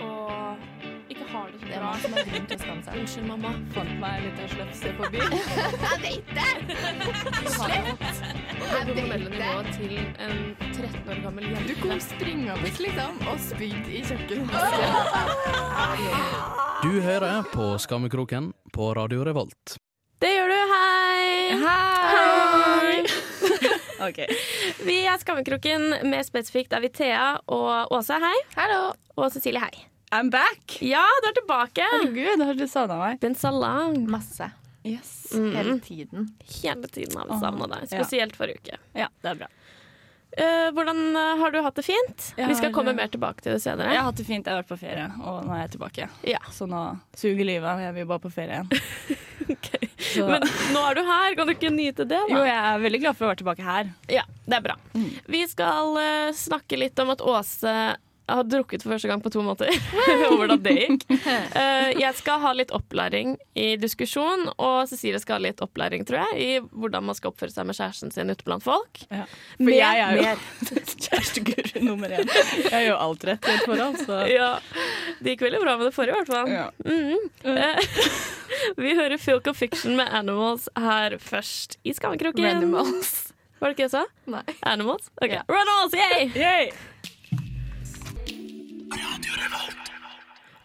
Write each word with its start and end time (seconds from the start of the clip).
og 0.00 0.56
ikke 1.10 1.24
har 1.32 1.46
det 1.52 1.58
så 1.60 1.66
Det 1.66 1.74
er 1.76 1.80
mange 1.82 1.90
man 1.90 2.00
som 2.02 2.12
har 2.12 2.18
grunn 2.30 2.46
til 2.46 2.56
å 2.56 2.58
skamme 2.64 2.82
seg. 2.86 2.92
Unnskyld, 3.00 3.26
mamma. 3.28 3.50
Fant 3.74 3.94
meg 4.02 4.12
en 4.16 4.22
liten 4.26 4.48
slefse 4.54 4.88
på 4.98 5.04
byen. 5.14 5.32
Jeg 5.84 5.96
vet 6.04 6.26
det! 6.38 6.50
Det 8.60 8.68
hormonelle 8.70 9.28
nivået 9.30 9.68
til 9.76 9.92
en 9.98 10.36
13 10.72 11.10
år 11.10 11.18
gammel 11.24 11.44
jente. 11.50 11.68
Du 11.68 11.74
kom 11.82 11.98
springende 12.04 12.70
liksom 12.80 13.12
og 13.30 13.36
spydde 13.50 13.90
i 13.90 13.92
kjøkkenet. 14.06 14.50
Du 16.80 16.96
hører 17.04 17.42
på 17.52 17.76
Skammekroken 17.78 18.52
på 18.72 18.94
Radio 18.96 19.20
Revolt. 19.28 19.76
Det 20.20 20.28
gjør 20.32 20.48
du, 20.48 20.54
hei! 20.72 21.60
Hei! 21.60 23.04
OK. 24.08 24.20
Vi 24.86 24.96
er 25.04 25.20
Skammekroken, 25.20 25.90
mer 26.08 26.24
spesifikt 26.24 26.72
er 26.72 26.84
vi 26.84 26.90
Thea 26.94 27.34
og 27.52 27.92
Åse, 27.92 28.16
hei. 28.22 28.36
Hallo. 28.56 28.94
Og 29.20 29.28
Cecilie, 29.34 29.60
hei. 29.60 29.86
I'm 30.14 30.30
back! 30.32 30.80
Ja, 30.82 31.04
du 31.22 31.28
er 31.28 31.36
tilbake. 31.36 31.84
Herregud, 31.92 32.42
har 32.42 32.56
du 32.58 32.66
savna 32.66 32.96
meg? 32.98 33.20
Ben 33.22 33.36
salang. 33.38 34.00
Masse. 34.10 34.48
Yes. 34.82 35.12
Mm. 35.36 35.52
Hele 35.54 35.76
tiden. 35.84 36.28
Hele 36.62 36.88
tiden 36.88 37.16
har 37.20 37.28
vi 37.28 37.38
savna 37.42 37.68
deg, 37.70 37.84
ja. 37.84 38.00
spesielt 38.00 38.36
forrige 38.36 38.64
uke. 38.64 38.80
Ja, 38.96 39.10
det 39.22 39.34
er 39.34 39.42
bra. 39.44 39.50
Uh, 40.30 40.68
hvordan 40.74 41.16
eh, 41.18 41.32
har 41.40 41.50
du 41.50 41.58
hatt 41.58 41.74
det 41.74 41.82
fint? 41.82 42.28
Jeg 42.38 42.46
vi 42.46 42.54
skal 42.54 42.70
har, 42.70 42.74
komme 42.74 42.92
eh, 42.94 42.98
mer 43.00 43.10
tilbake 43.10 43.42
til 43.42 43.56
det 43.56 43.62
senere. 43.64 43.90
Jeg 43.90 44.00
har 44.00 44.06
hatt 44.08 44.20
det 44.20 44.26
fint. 44.28 44.46
Jeg 44.46 44.54
har 44.54 44.62
vært 44.62 44.70
på 44.70 44.78
ferie, 44.80 45.08
og 45.20 45.42
nå 45.46 45.56
er 45.56 45.64
jeg 45.64 45.74
tilbake. 45.74 46.06
Ja. 46.30 46.40
Så 46.54 46.70
nå 46.70 46.84
suger 47.18 47.44
livet 47.46 47.66
av. 47.66 47.82
Jeg 47.82 47.98
vil 47.98 48.08
bare 48.08 48.24
på 48.24 48.32
ferie 48.32 48.62
igjen. 48.62 49.18
Ok. 49.50 49.70
Så, 49.96 50.26
Men 50.26 50.44
nå 50.74 50.82
er 50.90 50.98
du 50.98 51.02
her, 51.06 51.34
kan 51.38 51.48
du 51.48 51.54
ikke 51.54 51.70
nyte 51.72 52.04
det? 52.04 52.18
da? 52.18 52.28
jo, 52.30 52.42
jeg 52.44 52.56
er 52.56 52.82
veldig 52.82 53.00
glad 53.02 53.16
for 53.18 53.26
å 53.26 53.30
være 53.30 53.40
tilbake 53.40 53.64
her. 53.66 53.90
Ja, 54.12 54.24
det 54.46 54.58
er 54.58 54.64
bra. 54.64 54.76
Vi 55.30 55.42
skal 55.50 55.96
uh, 55.96 56.30
snakke 56.36 56.78
litt 56.80 56.98
om 57.02 57.12
at 57.14 57.24
Åse 57.24 57.74
har 58.30 58.44
drukket 58.48 58.82
for 58.84 58.94
første 58.94 59.08
gang 59.10 59.22
på 59.24 59.30
to 59.34 59.42
måneder. 59.44 59.74
og 60.30 60.36
hvordan 60.40 60.62
det 60.64 60.74
gikk. 60.78 61.04
Uh, 61.10 61.90
jeg 61.98 62.12
skal 62.18 62.40
ha 62.44 62.52
litt 62.56 62.70
opplæring 62.76 63.36
i 63.58 63.74
diskusjon, 63.80 64.46
og 64.56 64.88
Cecilie 64.90 65.20
skal 65.22 65.38
ha 65.40 65.44
litt 65.48 65.62
opplæring, 65.64 66.06
tror 66.08 66.22
jeg, 66.24 66.40
i 66.40 66.50
hvordan 66.72 67.04
man 67.10 67.18
skal 67.18 67.32
oppføre 67.32 67.52
seg 67.54 67.68
med 67.68 67.78
kjæresten 67.78 68.12
sin 68.14 68.30
ute 68.32 68.46
blant 68.46 68.64
folk. 68.66 69.02
Ja. 69.10 69.24
For 69.56 69.66
Mer, 69.68 69.78
jeg 69.80 70.04
er 70.04 70.20
jo 70.20 70.74
kjæresteguru 71.06 71.84
nummer 71.86 72.12
én. 72.16 72.28
Jeg 72.70 72.88
gjør 72.88 73.00
alt 73.06 73.26
rett 73.30 73.50
i 73.50 73.56
et 73.56 73.66
forhold, 73.68 74.00
så 74.06 74.20
Ja, 74.30 74.50
Det 75.20 75.34
gikk 75.34 75.46
veldig 75.48 75.60
bra 75.64 75.76
med 75.80 75.90
det 75.90 75.94
forrige, 75.96 76.14
i 76.14 76.22
hvert 76.22 76.32
fall. 76.34 76.52
ja. 76.54 76.68
Mhm. 76.86 77.18
Uh, 77.44 78.38
vi 78.76 78.94
hører 78.98 79.16
Filk 79.20 79.46
of 79.50 79.56
Fiction 79.56 79.96
med 79.96 80.08
Animals 80.12 80.68
her 80.76 81.14
først 81.22 81.76
i 81.86 81.92
Skammekroken. 81.96 82.44
Ranimals. 82.44 83.32
Var 83.60 83.68
det 83.70 83.76
ikke 83.76 83.84
jeg 83.86 83.92
sa? 83.92 84.04
Nei. 84.32 84.42
Animals? 84.66 85.10
Ok, 85.20 85.28
Yeah. 85.30 85.44
Runimals, 85.52 85.92
yay! 85.94 86.30
Yay! 86.34 86.70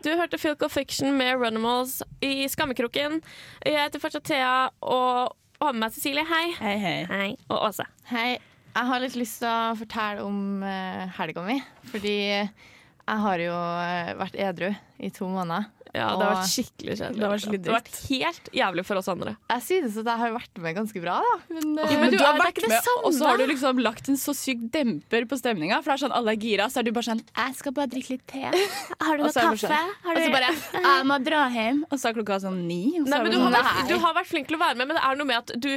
Du 0.06 0.12
hørte 0.14 0.38
Filk 0.38 0.62
of 0.62 0.74
Fiction 0.76 1.16
med 1.18 1.40
Runimals 1.42 2.04
i 2.22 2.46
Skammekroken. 2.50 3.22
Jeg 3.66 3.80
heter 3.80 4.02
fortsatt 4.02 4.28
Thea 4.30 4.68
og 4.86 5.34
har 5.62 5.74
med 5.74 5.86
meg 5.86 5.96
Cecilie. 5.96 6.26
Hei. 6.30 6.52
Hei, 6.60 6.76
hei. 6.82 7.00
Hei. 7.10 7.30
Og 7.50 7.58
Åse. 7.72 7.88
Hei. 8.12 8.38
Jeg 8.76 8.90
har 8.92 9.02
litt 9.02 9.16
lyst 9.18 9.40
til 9.42 9.50
å 9.50 9.74
fortelle 9.80 10.26
om 10.28 10.62
uh, 10.62 11.06
helga 11.18 11.46
mi. 11.48 11.58
Fordi 11.90 12.16
jeg 12.20 13.22
har 13.22 13.42
jo 13.42 13.56
eh, 13.56 14.12
vært 14.18 14.38
edru 14.42 14.72
i 14.98 15.10
to 15.14 15.28
måneder. 15.30 15.70
Ja, 15.96 16.10
det 16.20 16.26
har 16.28 16.36
vært 16.36 16.52
skikkelig 16.52 16.96
kjedelig. 17.00 17.20
Det 17.20 17.26
har 17.26 17.34
vært 17.36 17.64
Det 17.66 17.72
har 17.72 17.78
vært 17.80 18.00
helt 18.10 18.50
jævlig 18.60 18.86
for 18.86 19.00
oss 19.02 19.08
andre. 19.12 19.36
Jeg 19.54 19.64
synes 19.70 19.98
at 20.02 20.10
jeg 20.12 20.22
har 20.22 20.34
vært 20.36 20.62
med 20.66 20.76
ganske 20.76 21.02
bra, 21.06 21.16
da. 21.26 21.34
Men, 21.56 21.78
eh, 21.80 21.92
Ja, 21.96 22.00
men 22.02 22.12
du, 22.12 22.18
du 22.18 22.24
har 22.26 22.40
vært 22.40 22.60
med, 22.68 22.90
og 23.04 23.14
så 23.16 23.30
har 23.30 23.38
du 23.42 23.46
liksom 23.48 23.80
lagt 23.86 24.10
en 24.12 24.18
så 24.20 24.36
syk 24.36 24.66
demper 24.74 25.26
på 25.32 25.40
stemninga. 25.40 25.80
For 25.84 25.94
det 25.94 25.98
er 25.98 26.04
sånn 26.08 26.16
alle 26.20 26.36
er 26.36 26.42
gira, 26.42 26.68
så 26.72 26.80
er 26.82 26.88
du 26.88 26.92
bare 26.96 27.08
sånn 27.10 27.24
jeg 27.26 27.56
skal 27.60 27.72
bare 27.78 27.88
drikke 27.92 28.16
litt 28.18 28.26
te. 28.28 28.44
Har 28.46 29.18
du 29.18 29.24
noe 29.26 29.32
kaffe? 29.32 29.56
det 29.56 29.62
bare 29.62 29.62
sånn, 29.62 29.94
Og 30.12 30.22
så 30.22 30.32
bare 30.36 30.52
Jeg 30.86 31.06
må 31.10 31.20
dra 31.24 31.42
hjem. 31.56 31.84
Og 31.92 31.98
så 32.02 32.10
er 32.10 32.18
klokka 32.20 32.40
sånn 32.44 32.60
ni. 32.68 32.82
Og 33.00 33.08
så 33.08 33.12
Nei, 33.16 33.22
men 33.24 33.32
du, 33.32 33.38
har 33.40 33.46
sånn, 33.46 33.58
vært, 33.70 33.88
du 33.90 33.96
har 34.04 34.14
vært 34.20 34.30
flink 34.32 34.48
til 34.52 34.58
å 34.58 34.62
være 34.66 34.76
med, 34.82 34.88
men 34.92 34.98
det 35.00 35.04
er 35.08 35.16
noe 35.22 35.30
med 35.32 35.38
at 35.38 35.54
du 35.62 35.72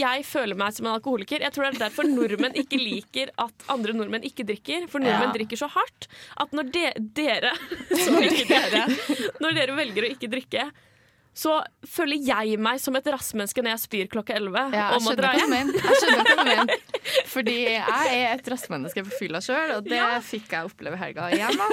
Jeg 0.00 0.24
føler 0.26 0.56
meg 0.58 0.72
som 0.74 0.86
en 0.88 0.94
alkoholiker. 0.96 1.40
Jeg 1.44 1.52
tror 1.54 1.68
det 1.68 1.74
er 1.76 1.82
derfor 1.86 2.08
nordmenn 2.10 2.56
ikke 2.58 2.78
liker 2.80 3.30
at 3.38 3.66
andre 3.70 3.92
nordmenn 3.94 4.24
ikke 4.26 4.44
drikker. 4.48 4.88
For 4.90 4.98
nordmenn 4.98 5.30
Ja. 5.30 5.36
drikker 5.36 5.56
så 5.60 5.68
hardt 5.70 6.08
at 6.40 6.50
når 6.56 6.70
de, 6.72 6.84
dere 7.14 7.52
som 8.00 8.16
dere 8.20 8.86
Når 9.40 9.54
dere 9.54 9.59
velger 9.76 10.06
å 10.06 10.10
ikke 10.14 10.30
drikke, 10.32 10.70
så 11.36 11.60
føler 11.86 12.18
jeg 12.26 12.58
meg 12.60 12.80
som 12.82 12.96
et 12.98 13.06
rassmenneske 13.14 13.62
når 13.62 13.76
jeg 13.76 13.82
spyr 13.84 14.08
klokka 14.10 14.34
11 14.34 14.74
Ja, 14.74 14.86
om 14.96 15.06
å 15.06 15.14
dra 15.16 15.30
hjem. 15.38 15.54
Jeg 15.54 15.98
skjønner 16.02 16.24
hva 16.26 16.36
du 16.36 16.48
mener. 16.48 16.86
Fordi 17.34 17.56
jeg 17.76 18.14
er 18.16 18.32
et 18.34 18.50
rassmenneske 18.50 19.04
på 19.06 19.18
fylla 19.20 19.42
sjøl, 19.44 19.76
og 19.76 19.86
det 19.86 20.02
fikk 20.26 20.50
jeg 20.56 20.70
oppleve 20.72 20.98
helga 21.00 21.28
igjen. 21.36 21.60
da. 21.60 21.68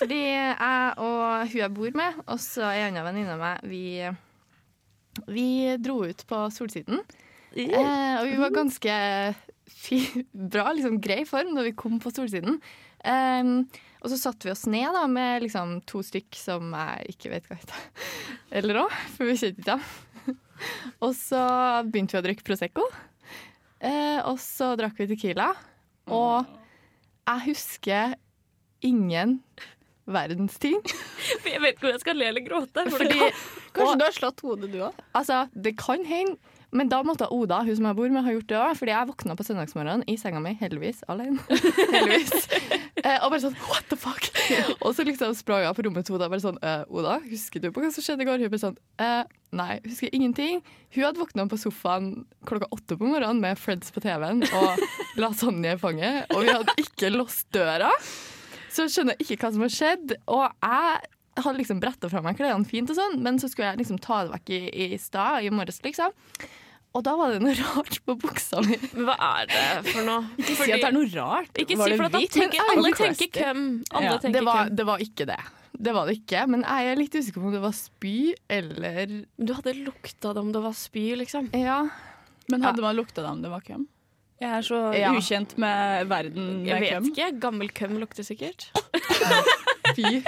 Fordi 0.00 0.20
jeg 0.20 0.92
og 1.04 1.48
hun 1.48 1.56
jeg 1.60 1.72
bor 1.76 1.96
med, 1.96 2.20
og 2.26 2.38
så 2.40 2.68
ei 2.70 2.84
anna 2.86 3.04
venninne 3.04 3.34
av 3.36 3.40
meg, 3.40 3.64
vi, 3.68 3.82
vi 5.32 5.48
dro 5.80 6.02
ut 6.08 6.24
på 6.28 6.44
Solsiden. 6.54 7.02
Eh, 7.56 8.20
og 8.20 8.28
vi 8.28 8.36
var 8.38 8.54
ganske 8.54 8.94
bra, 10.32 10.70
liksom 10.76 11.00
grei 11.02 11.22
form 11.28 11.54
når 11.56 11.70
vi 11.70 11.76
kom 11.78 11.98
på 12.02 12.12
Solsiden. 12.14 12.60
Um, 13.04 13.64
og 14.00 14.12
så 14.12 14.18
satte 14.20 14.48
vi 14.48 14.52
oss 14.52 14.66
ned 14.70 14.92
da, 14.96 15.04
med 15.10 15.44
liksom 15.44 15.78
to 15.88 16.02
stykk 16.04 16.36
som 16.38 16.72
jeg 16.76 17.14
ikke 17.14 17.32
vet 17.34 17.48
hva 17.48 17.58
heter. 17.60 17.88
Eller 18.60 18.82
òg, 18.84 18.94
for 19.16 19.28
vi 19.28 19.36
kjente 19.40 19.60
ikke 19.60 19.74
dem. 19.74 20.38
Og 21.04 21.14
så 21.16 21.40
begynte 21.88 22.16
vi 22.16 22.20
å 22.20 22.26
drikke 22.26 22.44
Prosecco. 22.44 22.84
Uh, 23.80 24.20
og 24.28 24.36
så 24.42 24.74
drakk 24.76 24.98
vi 25.00 25.06
Tequila. 25.08 25.46
Og 26.12 26.44
jeg 27.24 27.44
husker 27.46 28.16
ingen 28.84 29.38
verdens 30.10 30.58
ting. 30.60 30.76
Jeg 31.50 31.62
vet 31.62 31.76
ikke 31.76 31.86
om 31.86 31.92
jeg 31.94 32.02
skal 32.02 32.18
le 32.18 32.28
eller 32.30 32.44
gråte. 32.44 32.82
For 32.88 33.02
Fordi, 33.02 33.18
det, 33.20 33.30
Kanskje 33.76 33.96
du 34.00 34.04
har 34.04 34.14
slått 34.16 34.42
hodet, 34.44 34.70
du 34.72 34.78
òg? 34.82 35.00
altså, 35.16 35.44
det 35.54 35.74
kan 35.78 36.02
hende, 36.08 36.36
men 36.76 36.90
da 36.90 37.00
måtte 37.02 37.26
Oda, 37.34 37.62
hun 37.66 37.76
som 37.76 37.88
jeg 37.88 37.98
bor 37.98 38.12
med, 38.12 38.22
ha 38.22 38.32
gjort 38.34 38.48
det 38.50 38.58
òg. 38.58 38.76
Fordi 38.78 38.92
jeg 38.92 39.08
våkna 39.08 39.36
på 39.38 39.46
søndagsmorgenen 39.46 40.04
i 40.10 40.14
senga 40.20 40.42
mi, 40.42 40.52
heldigvis 40.60 41.02
alene. 41.10 41.42
heldigvis. 41.94 42.46
Eh, 43.00 43.16
og 43.24 43.32
bare 43.32 43.42
sånn 43.42 43.58
what 43.66 43.86
the 43.90 43.98
fuck? 43.98 44.30
Og 44.78 44.94
så 44.94 45.06
liksom 45.06 45.34
sprang 45.38 45.64
jeg 45.64 45.76
på 45.78 45.86
rommet 45.86 46.06
til 46.06 46.18
Oda 46.18 46.30
bare 46.30 46.42
sånn 46.44 46.58
eh, 46.62 46.82
Oda, 46.92 47.18
husker 47.26 47.62
du 47.62 47.70
på 47.74 47.82
hva 47.82 47.90
som 47.94 48.04
skjedde 48.06 48.26
i 48.26 48.28
går? 48.28 48.44
Hun 48.44 48.52
bare 48.52 48.62
sånn 48.62 48.78
eh, 49.02 49.22
nei, 49.56 49.78
husker 49.86 50.14
ingenting. 50.14 50.60
Hun 50.94 51.06
hadde 51.08 51.22
våkna 51.22 51.48
på 51.50 51.58
sofaen 51.58 52.10
klokka 52.46 52.70
åtte 52.76 52.98
på 53.00 53.08
morgenen 53.08 53.42
med 53.42 53.58
Freds 53.58 53.90
på 53.94 54.02
TV-en 54.04 54.44
og 54.46 54.84
lasagne 55.20 55.74
i 55.74 55.80
fanget, 55.80 56.30
og 56.34 56.44
vi 56.46 56.52
hadde 56.54 56.76
ikke 56.84 57.10
låst 57.14 57.48
døra. 57.54 57.90
Så 58.70 58.86
jeg 58.86 58.94
skjønner 58.94 59.18
ikke 59.18 59.40
hva 59.42 59.50
som 59.54 59.64
har 59.66 59.74
skjedd. 59.74 60.14
Og 60.30 60.44
jeg 60.46 61.10
hadde 61.44 61.58
liksom 61.58 61.80
bretta 61.82 62.10
fra 62.12 62.22
meg 62.24 62.38
klærne 62.38 62.68
fint, 62.68 62.90
og 62.90 62.98
sånn, 62.98 63.18
men 63.24 63.40
så 63.42 63.50
skulle 63.50 63.72
jeg 63.72 63.82
liksom 63.82 64.00
ta 64.02 64.24
det 64.24 64.34
vekk 64.34 64.52
i, 64.54 64.60
i 64.86 64.98
stad, 65.00 65.44
i 65.44 65.52
morges, 65.54 65.80
liksom. 65.84 66.14
Og 66.98 67.04
da 67.06 67.12
var 67.14 67.30
det 67.36 67.40
noe 67.44 67.54
rart 67.60 68.00
på 68.06 68.16
buksa 68.18 68.60
mi. 68.66 68.74
hva 68.98 69.14
er 69.38 69.46
det 69.52 69.92
for 69.92 70.02
noe? 70.08 70.24
Ikke 70.42 70.56
si 70.58 70.72
at 70.74 70.80
det 70.82 70.88
er 70.88 70.96
noe 70.96 71.06
rart. 71.14 71.52
Ikke 71.62 71.76
Var 71.78 71.92
si 71.92 71.98
for 72.00 72.08
da 72.10 72.18
hvitt? 72.18 72.32
tenker, 72.34 72.64
alle 72.72 72.90
er 72.90 72.98
tenker 72.98 73.30
køm. 73.36 73.62
Alle 73.94 74.08
Ja. 74.10 74.16
tenker 74.18 74.38
Det 74.40 74.44
var, 74.48 74.68
det 74.80 74.86
var 74.88 74.98
ikke 75.04 75.26
det. 75.30 75.38
Det 75.80 75.94
var 75.96 76.06
det 76.10 76.16
ikke. 76.18 76.42
Men 76.50 76.64
jeg 76.66 76.90
er 76.90 76.98
litt 76.98 77.14
usikker 77.14 77.40
på 77.40 77.46
om 77.46 77.54
det 77.54 77.62
var 77.62 77.72
spy 77.78 78.34
eller 78.50 79.12
du 79.38 79.52
hadde 79.54 79.76
lukta 79.86 80.34
det 80.34 80.42
om 80.42 80.50
det 80.52 80.60
var 80.66 80.74
spy, 80.76 81.04
liksom. 81.16 81.48
Ja. 81.56 81.78
Men 82.50 82.66
hadde 82.66 82.82
man 82.82 82.96
lukta 82.98 83.22
det 83.22 83.30
om 83.30 83.40
det 83.46 83.50
var 83.54 83.62
køm? 83.64 83.86
Jeg 84.40 84.50
er 84.56 84.62
så 84.66 84.80
Ja. 84.96 85.12
ukjent 85.14 85.54
med 85.60 86.08
verden 86.10 86.66
Jeg 86.66 86.80
vet 86.80 86.90
køm. 86.96 87.08
ikke. 87.12 87.30
Gammel 87.40 87.70
køm 87.70 87.98
lukter 88.02 88.24
sikkert. 88.26 88.66
Fy 89.96 90.22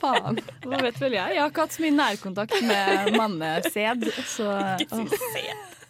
faen. 0.00 0.38
Hva 0.62 0.80
vet 0.84 1.00
vel 1.00 1.12
jeg? 1.18 1.34
Jeg 1.34 1.42
har 1.42 1.50
ikke 1.50 1.64
hatt 1.66 1.74
så 1.74 1.82
mye 1.82 1.96
nærkontakt 1.98 2.62
med 2.62 3.12
mannesæd, 3.18 4.08
så 4.30 4.46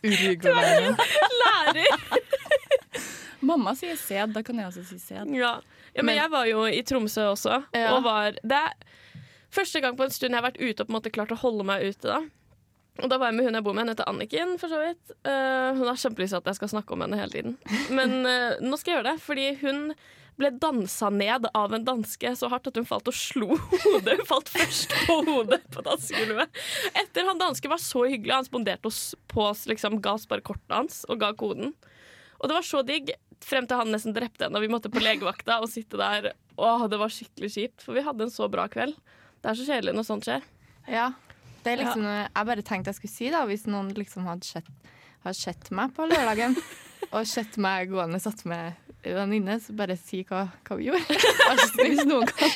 Uruguayen. 0.04 0.96
Lærer! 1.42 2.22
Mamma 3.40 3.72
sier 3.78 3.96
sæd, 3.98 4.32
da 4.34 4.42
kan 4.42 4.58
jeg 4.58 4.66
også 4.70 4.82
si 4.88 4.98
sæd. 4.98 5.30
Ja. 5.36 5.52
ja, 5.94 6.02
men 6.02 6.16
jeg 6.18 6.30
var 6.32 6.48
jo 6.50 6.64
i 6.66 6.80
Tromsø 6.82 7.28
også, 7.32 7.60
Ja. 7.74 7.92
og 7.94 8.02
var 8.04 8.34
Det 8.42 8.52
er 8.58 8.72
første 9.54 9.80
gang 9.80 9.96
på 9.96 10.04
en 10.08 10.10
stund 10.10 10.34
jeg 10.34 10.42
har 10.42 10.50
vært 10.50 10.58
ute 10.60 10.82
og 10.82 10.88
på 10.88 10.92
en 10.92 10.98
måte 10.98 11.12
klart 11.14 11.32
å 11.32 11.38
holde 11.38 11.64
meg 11.64 11.86
ute. 11.88 12.08
da 12.08 12.20
og 12.98 13.06
da 13.12 13.14
var 13.16 13.28
jeg 13.30 13.36
med 13.38 13.44
hun 13.46 13.54
jeg 13.54 13.62
bor 13.62 13.72
med, 13.76 13.84
hun 13.86 13.92
heter 13.92 14.08
Anniken. 14.10 14.56
for 14.58 14.66
så 14.68 14.78
vidt 14.82 15.12
Uh, 15.22 15.70
Hun 15.78 15.86
har 15.86 15.94
kjempelyst 15.94 16.32
til 16.34 16.36
at 16.40 16.46
jeg 16.50 16.54
skal 16.58 16.68
snakke 16.68 16.92
om 16.92 17.00
henne 17.04 17.16
hele 17.20 17.30
tiden. 17.30 17.58
Men 17.94 18.26
uh, 18.26 18.58
nå 18.60 18.74
skal 18.76 18.90
jeg 18.90 18.96
gjøre 18.98 19.12
det, 19.12 19.20
fordi 19.22 19.44
hun 19.62 19.92
ble 20.38 20.50
dansa 20.54 21.10
ned 21.10 21.48
av 21.54 21.74
en 21.74 21.84
danske 21.84 22.30
så 22.38 22.48
hardt 22.52 22.70
at 22.70 22.78
hun 22.78 22.86
falt 22.88 23.10
og 23.10 23.16
slo 23.16 23.56
hodet. 23.56 24.18
Hun 24.20 24.28
falt 24.28 24.50
først 24.52 24.94
på 25.06 25.18
hodet 25.26 25.60
på 25.74 25.84
dansegulvet. 25.86 26.60
Etter 26.94 27.28
han 27.28 27.40
danske 27.40 27.70
var 27.70 27.82
så 27.82 28.04
hyggelig, 28.06 28.34
han 28.36 28.48
sponderte 28.48 28.90
oss 28.90 29.02
på 29.30 29.44
oss, 29.50 29.66
liksom, 29.70 30.00
ga 30.04 30.14
oss 30.18 30.28
bare 30.30 30.44
kortet 30.46 30.74
hans 30.74 31.02
og 31.08 31.20
ga 31.22 31.32
koden. 31.38 31.74
Og 32.38 32.46
det 32.46 32.54
var 32.54 32.66
så 32.66 32.84
digg, 32.86 33.10
frem 33.44 33.66
til 33.66 33.80
han 33.80 33.90
nesten 33.94 34.14
drepte 34.14 34.46
henne, 34.46 34.58
og 34.58 34.66
vi 34.66 34.70
måtte 34.70 34.90
på 34.92 35.02
legevakta 35.02 35.60
og 35.62 35.70
sitte 35.72 35.98
der. 35.98 36.32
Åh, 36.58 36.86
det 36.90 36.98
var 37.00 37.12
skikkelig 37.12 37.50
kjipt, 37.54 37.82
for 37.84 37.98
vi 37.98 38.04
hadde 38.06 38.26
en 38.26 38.34
så 38.34 38.48
bra 38.50 38.68
kveld. 38.70 38.94
Det 39.42 39.50
er 39.50 39.58
så 39.58 39.66
kjedelig 39.66 39.94
når 39.94 40.06
sånt 40.06 40.28
skjer. 40.28 40.46
Ja. 40.90 41.12
Det 41.64 41.74
er 41.74 41.82
liksom 41.82 42.06
ja. 42.06 42.20
jeg 42.26 42.48
bare 42.48 42.64
tenkte 42.66 42.92
jeg 42.92 42.98
skulle 43.00 43.14
si, 43.14 43.30
da, 43.34 43.42
hvis 43.50 43.66
noen 43.70 43.90
liksom 43.96 44.26
hadde 44.30 44.46
sett, 44.46 44.92
hadde 45.24 45.38
sett 45.38 45.72
meg 45.74 45.94
på 45.96 46.06
lørdagen. 46.10 46.58
Og 47.14 47.24
sett 47.28 47.56
meg 47.62 47.88
gående 47.92 48.18
satt 48.20 48.42
med 48.48 48.76
venninne, 49.04 49.58
så 49.62 49.72
bare 49.78 49.94
si 49.96 50.24
hva, 50.28 50.46
hva 50.66 50.76
vi 50.78 50.88
gjorde. 50.90 51.18
Altså, 51.48 51.68
Hvis 51.80 52.02
noen 52.04 52.26
kan 52.28 52.50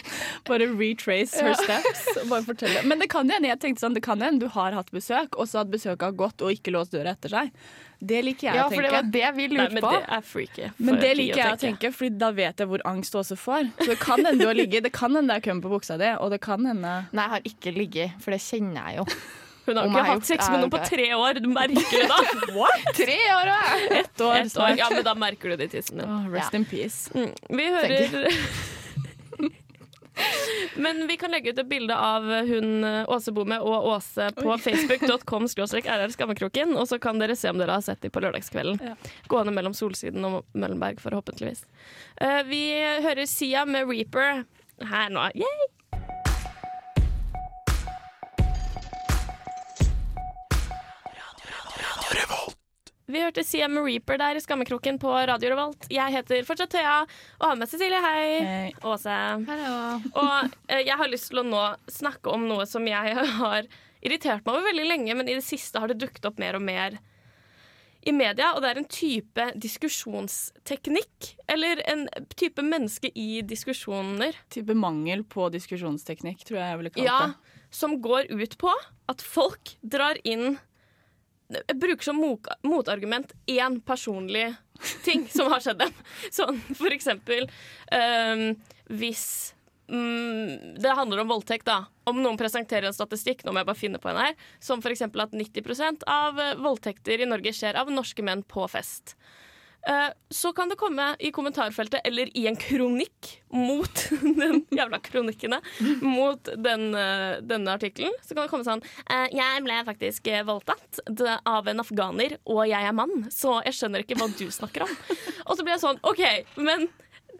bare 0.48 0.66
retrace 0.76 1.40
her 1.40 1.54
steps 1.56 2.02
og 2.22 2.26
bare 2.32 2.44
fortelle. 2.44 2.82
Men 2.88 3.00
det 3.00 3.08
kan 3.12 3.30
hende 3.30 3.48
jeg 3.48 3.60
tenkte 3.62 3.84
sånn, 3.86 3.94
det 3.96 4.02
kan 4.04 4.20
hende 4.20 4.42
du 4.44 4.50
har 4.52 4.74
hatt 4.76 4.90
besøk, 4.92 5.38
og 5.40 5.48
så 5.48 5.62
at 5.62 5.70
besøket 5.72 6.02
har 6.10 6.18
gått 6.18 6.42
og 6.44 6.52
ikke 6.52 6.74
låst 6.74 6.92
døra 6.92 7.14
etter 7.16 7.32
seg. 7.32 7.54
Det 8.02 8.18
liker 8.26 8.48
jeg 8.48 8.58
Ja, 8.58 8.64
å 8.66 8.72
for 8.74 8.82
det 8.82 8.90
var 8.90 9.04
det 9.14 9.28
vi 9.36 9.44
lurte 9.52 9.78
på. 9.84 9.92
det 9.94 10.02
er 10.16 10.24
freaky. 10.26 10.70
Men 10.82 10.98
det 10.98 11.12
liker 11.20 11.38
jeg 11.38 11.54
å 11.54 11.60
tenke, 11.62 11.92
for 11.94 12.16
da 12.18 12.32
vet 12.34 12.58
jeg 12.58 12.68
hvor 12.72 12.82
angst 12.90 13.14
du 13.14 13.20
også 13.20 13.36
får. 13.38 13.68
Så 13.78 13.92
det 13.92 13.98
kan 14.02 14.18
hende 14.26 14.42
du 14.42 14.48
har 14.50 14.58
ligget, 14.58 14.82
det 14.88 14.92
kan 14.96 15.14
hende 15.14 15.30
det 15.30 15.38
er 15.38 15.46
køm 15.46 15.62
på 15.62 15.70
buksa 15.70 15.96
di, 16.02 16.10
og 16.18 16.34
det 16.34 16.40
kan 16.42 16.66
hende 16.66 16.96
Nei, 17.14 17.22
jeg 17.28 17.32
har 17.36 17.46
ikke 17.52 17.74
ligget, 17.78 18.18
for 18.24 18.34
det 18.34 18.42
kjenner 18.42 18.90
jeg 18.90 18.98
jo. 19.04 19.06
Hun 19.66 19.76
har 19.78 19.86
oh 19.86 19.92
ikke 19.92 20.04
hatt 20.08 20.26
sex 20.26 20.48
med 20.50 20.64
noen 20.64 20.72
på 20.72 20.80
tre 20.88 21.06
år. 21.14 21.38
Du 21.42 21.48
merker 21.52 22.02
det 22.02 22.08
da. 22.10 22.18
What? 22.58 22.88
Tre 22.98 23.18
år 23.36 23.50
ja? 23.52 23.60
ett 24.00 24.20
år 24.20 24.36
Et 24.40 24.56
år. 24.58 24.74
Ja, 24.78 24.88
men 24.90 25.04
da 25.06 25.14
merker 25.14 25.52
du 25.52 25.56
det 25.60 25.70
i 25.70 25.74
tissen 25.78 26.02
din. 26.02 26.08
Oh, 26.08 26.26
rest 26.32 26.52
Ja. 26.52 26.58
in 26.58 26.64
peace. 26.64 27.10
Mm. 27.14 27.30
Vi 27.48 27.68
hører 27.76 28.32
Men 30.76 31.06
vi 31.06 31.16
kan 31.16 31.30
legge 31.32 31.50
ut 31.50 31.58
et 31.58 31.68
bilde 31.68 31.96
av 31.96 32.26
hun 32.46 32.84
eh, 32.84 33.08
Åse 33.08 33.32
Bome 33.32 33.56
og 33.64 33.86
Åse 33.94 34.28
på 34.36 34.56
facebook.com 34.60 35.46
rrskammekroken, 35.48 36.76
og 36.76 36.88
så 36.88 36.98
kan 37.02 37.20
dere 37.22 37.36
se 37.38 37.50
om 37.50 37.60
dere 37.60 37.78
har 37.78 37.84
sett 37.84 38.02
dem 38.04 38.12
på 38.12 38.20
lørdagskvelden. 38.20 38.80
Ja. 38.92 38.96
Gående 39.32 39.54
mellom 39.56 39.74
Solsiden 39.74 40.24
og 40.28 40.42
Møllenberg, 40.52 41.00
forhåpentligvis. 41.00 41.64
Uh, 42.20 42.42
vi 42.48 42.62
hører 42.76 43.24
Sia 43.30 43.64
med 43.64 43.88
Reaper 43.88 44.44
her 44.92 45.12
nå. 45.12 45.30
Yay! 45.38 45.70
Vi 53.12 53.20
hørte 53.20 53.42
CM 53.44 53.74
Reaper 53.84 54.16
der 54.16 54.38
i 54.38 54.40
skammekroken 54.40 54.96
på 55.00 55.10
Radio 55.28 55.50
Revolt. 55.52 55.84
Jeg 55.92 56.14
heter 56.14 56.46
fortsatt 56.48 56.70
Thea 56.72 56.94
og 57.04 57.44
har 57.44 57.58
med 57.60 57.68
Cecilie. 57.68 57.98
Hei. 58.00 58.28
Hei. 58.46 58.70
Åse. 58.88 59.16
Hello. 59.50 59.74
Og 60.16 60.54
eh, 60.72 60.80
jeg 60.86 60.96
har 60.96 61.10
lyst 61.12 61.28
til 61.28 61.42
å 61.42 61.44
nå 61.44 61.60
snakke 61.92 62.32
om 62.32 62.46
noe 62.48 62.64
som 62.70 62.86
jeg 62.88 63.12
har 63.42 63.68
irritert 64.00 64.46
meg 64.46 64.54
over 64.54 64.64
veldig 64.70 64.86
lenge, 64.88 65.18
men 65.18 65.28
i 65.28 65.36
det 65.36 65.44
siste 65.44 65.82
har 65.82 65.92
det 65.92 65.98
dukket 66.00 66.24
opp 66.30 66.40
mer 66.40 66.56
og 66.56 66.64
mer 66.64 66.96
i 68.02 68.10
media, 68.16 68.48
og 68.56 68.64
det 68.64 68.70
er 68.72 68.80
en 68.80 68.88
type 68.90 69.44
diskusjonsteknikk. 69.62 71.28
Eller 71.52 71.84
en 71.92 72.08
type 72.34 72.64
menneske 72.64 73.12
i 73.14 73.42
diskusjoner. 73.46 74.40
Type 74.50 74.74
mangel 74.74 75.22
på 75.28 75.52
diskusjonsteknikk, 75.54 76.42
tror 76.48 76.62
jeg 76.62 76.72
jeg 76.72 76.80
ville 76.80 76.96
kalt 76.96 77.06
Ja, 77.06 77.20
det. 77.28 77.60
som 77.76 78.00
går 78.02 78.32
ut 78.32 78.56
på 78.58 78.72
at 79.12 79.22
folk 79.22 79.76
drar 79.84 80.18
inn 80.24 80.56
jeg 81.60 81.78
bruker 81.80 82.06
som 82.06 82.20
motargument 82.66 83.32
én 83.50 83.80
personlig 83.84 84.48
ting 85.06 85.26
som 85.30 85.50
har 85.52 85.62
skjedd 85.62 85.82
dem. 85.84 85.96
Sånn 86.38 86.60
for 86.78 86.94
eksempel 86.94 87.48
um, 87.92 88.46
hvis 88.92 89.26
um, 89.92 90.76
det 90.82 90.96
handler 90.98 91.22
om 91.22 91.32
voldtekt, 91.32 91.66
da. 91.68 91.84
Om 92.08 92.22
noen 92.24 92.40
presenterer 92.40 92.88
en 92.88 92.96
statistikk, 92.96 93.44
nå 93.44 93.54
må 93.54 93.62
jeg 93.62 93.70
bare 93.70 93.78
finne 93.78 94.02
på 94.02 94.10
en 94.10 94.20
her, 94.24 94.34
som 94.62 94.82
eksempel 94.94 95.24
at 95.26 95.36
90% 95.36 96.06
av 96.10 96.40
eh, 96.42 96.56
voldtekter 96.58 97.22
i 97.22 97.28
Norge 97.30 97.52
skjer 97.54 97.78
av 97.78 97.92
norske 97.94 98.24
menn 98.26 98.42
på 98.42 98.66
fest. 98.70 99.14
Eh, 99.88 100.10
Så 100.30 100.52
kan 100.52 100.68
det 100.70 100.76
komme 100.80 101.16
i 101.18 101.30
kommentarfeltet 101.34 102.00
eller 102.06 102.30
i 102.38 102.46
en 102.46 102.56
kronikk 102.56 103.32
mot 103.52 104.04
den 104.40 104.62
jævla 104.70 105.00
kronikkene, 105.02 105.58
mot 106.00 106.48
den, 106.56 106.94
eh, 106.94 107.40
denne 107.42 107.74
artikkelen. 107.74 108.14
Så 108.22 108.34
kan 108.34 108.44
det 108.46 108.52
komme 108.52 108.64
sånn 108.68 108.82
eh, 109.10 109.26
Jeg 109.34 109.64
ble 109.66 109.80
faktisk 109.88 110.30
voldtatt 110.48 111.02
av 111.44 111.68
en 111.68 111.82
afghaner, 111.82 112.38
og 112.46 112.62
jeg 112.70 112.88
er 112.88 112.96
mann, 112.96 113.26
så 113.34 113.58
jeg 113.66 113.74
skjønner 113.80 114.06
ikke 114.06 114.20
hva 114.22 114.30
du 114.38 114.46
snakker 114.54 114.86
om. 114.86 114.94
Og 115.48 115.56
så 115.58 115.64
blir 115.66 115.74
jeg 115.76 115.84
sånn 115.84 116.00
OK, 116.06 116.22
men 116.62 116.86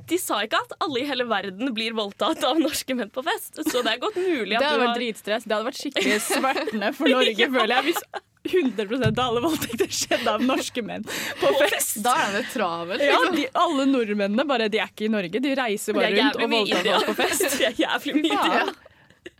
de 0.08 0.18
sa 0.18 0.40
ikke 0.44 0.58
at 0.58 0.74
alle 0.82 1.02
i 1.02 1.06
hele 1.08 1.24
verden 1.30 1.72
blir 1.76 1.94
voldtatt 1.96 2.42
av 2.48 2.58
norske 2.60 2.96
menn 2.98 3.12
på 3.12 3.22
fest. 3.26 3.60
Så 3.68 3.82
det 3.84 3.94
er 3.94 4.02
godt 4.02 4.18
mulig 4.18 4.52
Det 4.52 4.58
at 4.58 4.66
hadde 4.66 4.80
du 4.80 4.84
vært 4.86 5.00
dritstress. 5.00 5.46
Det 5.46 5.56
hadde 5.56 5.68
vært 5.70 5.80
skikkelig 5.80 6.20
smertende 6.32 6.92
for 6.98 7.12
Norge, 7.12 7.48
føler 7.56 7.74
jeg. 7.78 7.88
Hvis 7.92 8.04
100% 8.42 9.06
av 9.06 9.24
alle 9.28 9.42
voldtekter 9.44 9.92
skjedde 9.94 10.32
av 10.32 10.42
norske 10.42 10.82
menn 10.82 11.04
på 11.38 11.52
fest. 11.60 12.00
Da 12.02 12.14
er 12.24 12.38
det 12.40 12.46
travelt. 12.50 13.04
Ja, 13.06 13.20
de, 13.30 13.46
Alle 13.62 13.86
nordmennene 13.86 14.46
bare, 14.48 14.66
de 14.72 14.80
er 14.82 14.90
ikke 14.90 15.06
i 15.06 15.12
Norge. 15.12 15.42
De 15.42 15.52
reiser 15.58 15.94
bare 15.96 16.10
rundt 16.16 16.40
og 16.42 16.56
voldtar 16.56 16.88
folk 16.88 17.12
på 17.12 17.18
fest. 17.22 17.46
Det 17.62 17.68
er 17.70 17.78
jævlig 17.84 18.24
mye 18.24 18.40
Faen. 18.42 18.74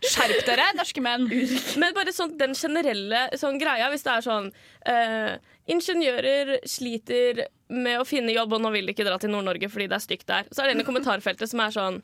Skjerp 0.03 0.45
dere, 0.47 0.69
norske 0.77 1.01
menn! 1.03 1.25
Men 1.81 1.95
bare 1.95 2.13
sånn 2.15 2.37
den 2.39 2.55
generelle 2.57 3.25
sånn 3.39 3.59
greia, 3.61 3.89
hvis 3.91 4.05
det 4.05 4.13
er 4.13 4.25
sånn 4.25 4.51
uh, 4.87 5.33
Ingeniører 5.73 6.57
sliter 6.67 7.45
med 7.73 8.01
å 8.01 8.07
finne 8.07 8.35
jobb, 8.35 8.55
og 8.57 8.63
nå 8.63 8.71
vil 8.75 8.87
de 8.87 8.95
ikke 8.95 9.07
dra 9.07 9.17
til 9.19 9.31
Nord-Norge 9.33 9.69
fordi 9.71 9.89
det 9.91 9.97
er 9.99 10.03
stygt 10.03 10.27
der. 10.29 10.47
Så 10.51 10.63
er 10.63 10.71
det 10.71 10.77
en 10.77 10.83
i 10.83 10.87
kommentarfeltet 10.87 11.51
som 11.51 11.63
er 11.63 11.75
sånn 11.75 12.01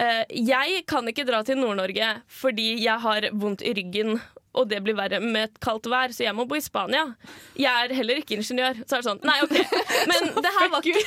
Uh, 0.00 0.24
Jeg 0.32 0.86
kan 0.88 1.04
ikke 1.10 1.26
dra 1.28 1.42
til 1.44 1.58
Nord-Norge 1.60 2.06
fordi 2.32 2.78
jeg 2.80 3.02
har 3.02 3.26
vondt 3.36 3.64
i 3.66 3.74
ryggen. 3.76 4.14
Og 4.52 4.66
det 4.68 4.82
blir 4.84 4.92
verre 4.96 5.16
med 5.24 5.46
et 5.48 5.54
kaldt 5.64 5.86
vær, 5.88 6.12
så 6.12 6.26
jeg 6.26 6.34
må 6.36 6.44
bo 6.48 6.58
i 6.58 6.60
Spania. 6.60 7.06
Jeg 7.56 7.72
er 7.72 7.94
heller 7.96 8.18
ikke 8.20 8.36
ingeniør. 8.36 8.82
Så 8.84 8.98
er 8.98 9.00
det 9.00 9.06
sånn, 9.08 9.20
nei, 9.24 9.38
OK. 9.46 9.54
Men 10.10 10.26
det 10.44 10.50
her 10.58 10.68
var 10.72 10.84
ikke 10.84 11.04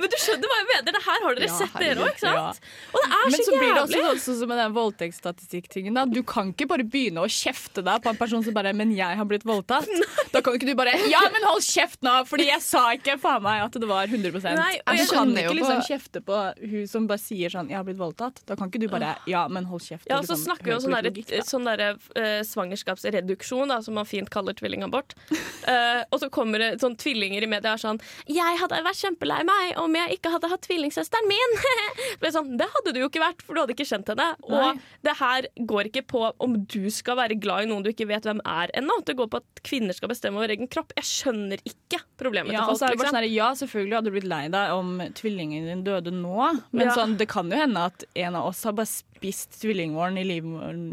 Men 0.00 0.12
du 0.12 0.16
skjønner 0.16 0.48
hva 0.52 0.56
jeg 0.62 0.68
mener. 0.70 0.94
Det 0.96 1.02
her 1.04 1.26
har 1.26 1.36
dere 1.36 1.50
Ja, 1.50 1.58
sett, 1.58 1.76
dere 1.76 2.06
òg, 2.06 2.14
ikke 2.14 2.22
sant? 2.24 2.62
Ja. 2.62 2.94
Og 2.96 3.04
det 3.04 3.10
er 3.18 3.28
Men 3.34 3.36
så, 3.36 3.44
så 3.50 3.58
blir 3.60 3.74
det 3.74 3.82
også 3.82 4.00
sånn 4.06 4.22
sånn 4.26 4.38
som 4.40 4.50
med 4.52 4.60
den 4.62 4.76
voldtektsstatistikkingen. 4.78 5.98
da. 6.00 6.06
Du 6.08 6.22
kan 6.26 6.52
ikke 6.54 6.68
bare 6.72 6.86
begynne 6.88 7.24
å 7.26 7.28
kjefte 7.30 7.84
deg 7.84 8.00
på 8.06 8.12
en 8.14 8.20
person 8.20 8.44
som 8.46 8.56
bare 8.56 8.72
'men 8.72 8.94
jeg 8.96 9.20
har 9.20 9.28
blitt 9.28 9.44
voldtatt'. 9.44 9.92
Da 10.32 10.40
kan 10.40 10.56
ikke 10.56 10.66
du 10.70 10.74
bare 10.74 10.96
'ja, 10.96 11.20
men 11.32 11.44
hold 11.44 11.62
kjeft 11.62 12.00
nå', 12.00 12.24
fordi 12.24 12.48
jeg 12.48 12.62
sa 12.62 12.92
ikke 12.96 13.18
faen 13.20 13.42
meg 13.42 13.62
at 13.66 13.72
det 13.76 13.88
var 13.88 14.06
100 14.06 14.56
Nei, 14.56 14.80
og 14.86 14.92
Du 14.96 14.96
jeg 14.96 15.08
kan 15.12 15.36
ikke 15.36 15.54
liksom 15.60 15.82
kjefte 15.84 16.24
på 16.24 16.36
hun 16.64 16.86
som 16.86 17.06
bare 17.06 17.18
sier 17.20 17.50
sånn 17.52 17.68
'jeg 17.68 17.76
har 17.76 17.84
blitt 17.84 18.00
voldtatt'. 18.00 18.40
Da 18.46 18.56
kan 18.56 18.70
ikke 18.70 18.80
du 18.80 18.88
bare 18.88 19.16
'ja, 19.26 19.46
men 19.48 19.64
hold 19.66 19.82
kjeft'. 19.82 20.08
Ja, 20.08 20.18
og 20.18 20.24
så 20.24 20.32
liksom 20.32 20.44
snakker 20.48 20.64
vi 20.64 20.72
om 20.72 20.80
sånn 20.80 20.96
derre- 20.96 21.44
sånn 21.44 21.66
eh, 22.16 22.42
svangerskapsreduksjon, 22.86 23.68
da, 23.68 23.82
som 23.82 23.94
man 23.94 24.06
fint 24.06 24.30
kaller 24.30 24.54
tvillingabort. 24.54 25.14
Uh, 25.66 26.04
og 26.12 26.20
så 26.20 26.28
kommer 26.30 26.58
det 26.58 26.80
sånn 26.80 26.96
tvillinger 26.96 27.42
i 27.42 27.50
media 27.50 27.72
og 27.72 27.78
er 27.78 27.82
sånn 27.82 28.00
'Jeg 28.26 28.58
hadde 28.60 28.82
vært 28.84 29.00
kjempelei 29.00 29.42
meg 29.46 29.78
om 29.80 29.94
jeg 29.94 30.18
ikke 30.18 30.32
hadde 30.34 30.50
hatt 30.50 30.62
tvillingsøsteren 30.66 31.28
min'. 31.28 31.56
det, 32.22 32.32
sånn, 32.32 32.56
det 32.56 32.68
hadde 32.72 32.94
du 32.94 33.00
jo 33.00 33.08
ikke 33.10 33.22
vært, 33.22 33.42
for 33.42 33.54
du 33.54 33.60
hadde 33.60 33.74
ikke 33.74 33.88
kjent 33.88 34.08
henne. 34.12 34.28
Og 34.46 34.76
Nei. 34.76 34.80
det 35.02 35.16
her 35.18 35.48
går 35.58 35.90
ikke 35.90 36.06
på 36.06 36.24
om 36.38 36.58
du 36.66 36.90
skal 36.90 37.16
være 37.16 37.38
glad 37.40 37.66
i 37.66 37.70
noen 37.70 37.82
du 37.82 37.90
ikke 37.90 38.08
vet 38.08 38.26
hvem 38.26 38.40
er 38.44 38.70
ennå. 38.76 39.00
Det 39.06 39.16
går 39.16 39.30
på 39.32 39.42
at 39.42 39.62
kvinner 39.66 39.96
skal 39.96 40.10
bestemme 40.12 40.38
over 40.40 40.52
egen 40.54 40.68
kropp. 40.70 40.92
Jeg 40.96 41.08
skjønner 41.08 41.62
ikke 41.66 42.02
problemet 42.18 42.52
Ja, 42.52 42.64
til 42.66 42.78
folk. 42.78 42.92
liksom. 42.92 43.10
sånn 43.10 43.20
her, 43.20 43.28
ja, 43.30 43.50
selvfølgelig 43.58 43.96
hadde 43.98 44.10
du 44.10 44.16
blitt 44.16 44.30
lei 44.30 44.44
deg 44.48 44.72
om 44.72 44.98
tvillingen 45.16 45.66
din 45.66 45.84
døde 45.84 46.12
nå, 46.12 46.62
men 46.72 46.86
Ja. 46.86 46.94
sånn, 46.94 47.16
det 47.16 47.28
kan 47.28 47.50
jo 47.50 47.56
hende 47.56 47.78
at 47.86 48.04
en 48.14 48.36
av 48.36 48.46
oss 48.46 48.62
har 48.64 48.72
bare 48.72 48.86
spist 49.16 49.58
tvillingvåren 49.62 50.20
i 50.20 50.24
livmoren 50.28 50.84